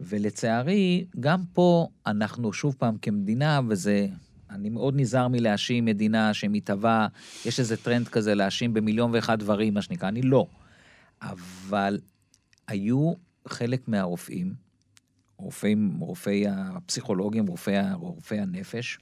ולצערי, 0.00 1.04
גם 1.20 1.40
פה 1.52 1.86
אנחנו 2.06 2.52
שוב 2.52 2.74
פעם 2.78 2.96
כמדינה, 3.02 3.60
וזה... 3.68 4.06
אני 4.52 4.68
מאוד 4.70 4.94
נזהר 4.96 5.28
מלהאשים 5.28 5.84
מדינה 5.84 6.34
שמתהווה, 6.34 7.06
יש 7.46 7.60
איזה 7.60 7.76
טרנד 7.76 8.08
כזה 8.08 8.34
להאשים 8.34 8.74
במיליון 8.74 9.10
ואחד 9.14 9.38
דברים, 9.38 9.74
מה 9.74 9.82
שנקרא, 9.82 10.08
אני 10.08 10.22
לא. 10.22 10.46
אבל 11.22 11.98
היו 12.68 13.12
חלק 13.48 13.88
מהרופאים, 13.88 14.54
רופאים, 15.36 15.96
רופאי 16.00 16.44
הפסיכולוגים, 16.48 17.46
רופאי, 17.46 17.74
רופאי 17.92 18.38
הנפש, 18.38 18.98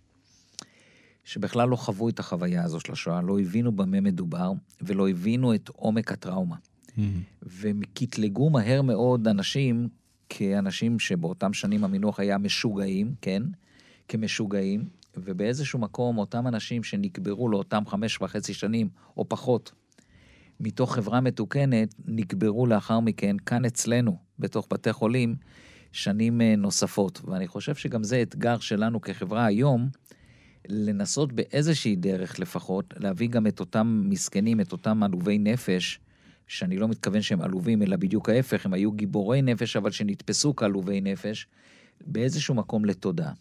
שבכלל 1.25 1.69
לא 1.69 1.77
חוו 1.77 2.09
את 2.09 2.19
החוויה 2.19 2.65
הזו 2.65 2.81
של 2.81 2.93
השואה, 2.93 3.23
לא 3.23 3.41
הבינו 3.41 3.73
במה 3.73 4.01
מדובר, 4.01 4.53
ולא 4.81 5.09
הבינו 5.09 5.55
את 5.55 5.69
עומק 5.69 6.13
הטראומה. 6.13 6.57
Mm-hmm. 6.57 7.01
וקטלגו 7.43 8.51
מהר 8.51 8.83
מאוד 8.83 9.29
אנשים 9.29 9.89
כאנשים 10.29 10.99
שבאותם 10.99 11.53
שנים 11.53 11.85
המינוח 11.85 12.21
היה 12.21 12.39
משוגעים, 12.39 13.15
כן? 13.21 13.43
כמשוגעים, 14.09 14.85
ובאיזשהו 15.16 15.79
מקום 15.79 16.18
אותם 16.18 16.46
אנשים 16.46 16.83
שנקברו 16.83 17.49
לאותם 17.49 17.83
חמש 17.87 18.23
וחצי 18.23 18.55
שנים 18.55 18.88
או 19.16 19.29
פחות 19.29 19.73
מתוך 20.61 20.94
חברה 20.94 21.20
מתוקנת, 21.20 21.94
נקברו 22.07 22.66
לאחר 22.66 23.01
מכן 23.01 23.37
כאן 23.46 23.64
אצלנו, 23.64 24.16
בתוך 24.38 24.66
בתי 24.73 24.92
חולים, 24.92 25.37
שנים 25.92 26.40
אה, 26.40 26.57
נוספות. 26.57 27.20
ואני 27.25 27.49
חושב 27.49 27.75
שגם 27.75 28.05
זה 28.05 28.23
אתגר 28.23 28.59
שלנו 28.59 29.01
כחברה 29.01 29.44
היום, 29.44 29.88
לנסות 30.68 31.33
באיזושהי 31.33 31.96
דרך 31.96 32.38
לפחות, 32.38 32.94
להביא 32.96 33.29
גם 33.29 33.46
את 33.46 33.61
אותם 33.61 34.03
מסכנים, 34.05 34.61
את 34.61 34.73
אותם 34.73 35.03
עלובי 35.03 35.38
נפש, 35.38 36.01
שאני 36.46 36.77
לא 36.77 36.88
מתכוון 36.88 37.23
שהם 37.23 37.40
עלובים, 37.40 37.83
אלא 37.83 37.96
בדיוק 37.96 38.29
ההפך, 38.29 38.66
הם 38.66 38.73
היו 38.73 38.92
גיבורי 38.92 39.42
נפש, 39.42 39.77
אבל 39.77 39.90
שנתפסו 39.90 40.57
כעלובי 40.57 41.01
נפש, 41.01 41.46
באיזשהו 42.07 42.55
מקום 42.55 42.85
לתודה. 42.85 43.33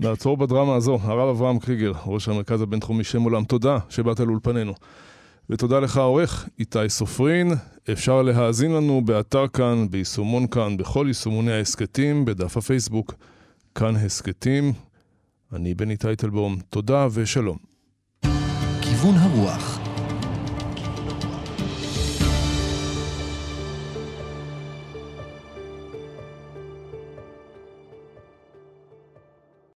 נעצור 0.00 0.36
בדרמה 0.36 0.74
הזו. 0.74 0.98
הרב 1.02 1.28
אברהם 1.28 1.58
קריגר, 1.58 1.92
ראש 2.06 2.28
המרכז 2.28 2.60
הבינתחומי 2.62 3.04
שם 3.04 3.22
עולם, 3.22 3.44
תודה 3.44 3.78
שבאת 3.88 4.20
לאולפנינו. 4.20 4.74
ותודה 5.50 5.80
לך 5.80 5.96
העורך, 5.96 6.48
איתי 6.58 6.88
סופרין. 6.88 7.52
אפשר 7.92 8.22
להאזין 8.22 8.72
לנו 8.72 9.00
באתר 9.04 9.48
כאן, 9.48 9.86
ביישומון 9.90 10.46
כאן, 10.46 10.76
בכל 10.76 11.04
יישומוני 11.08 11.52
ההסכתים, 11.52 12.24
בדף 12.24 12.56
הפייסבוק, 12.56 13.14
כאן 13.74 13.96
הסכתים. 13.96 14.72
אני 15.52 15.74
בני 15.74 15.96
טייטלבום, 15.96 16.56
תודה 16.70 17.06
ושלום. 17.12 17.56
כיוון 18.82 19.14
הרוח 19.14 19.85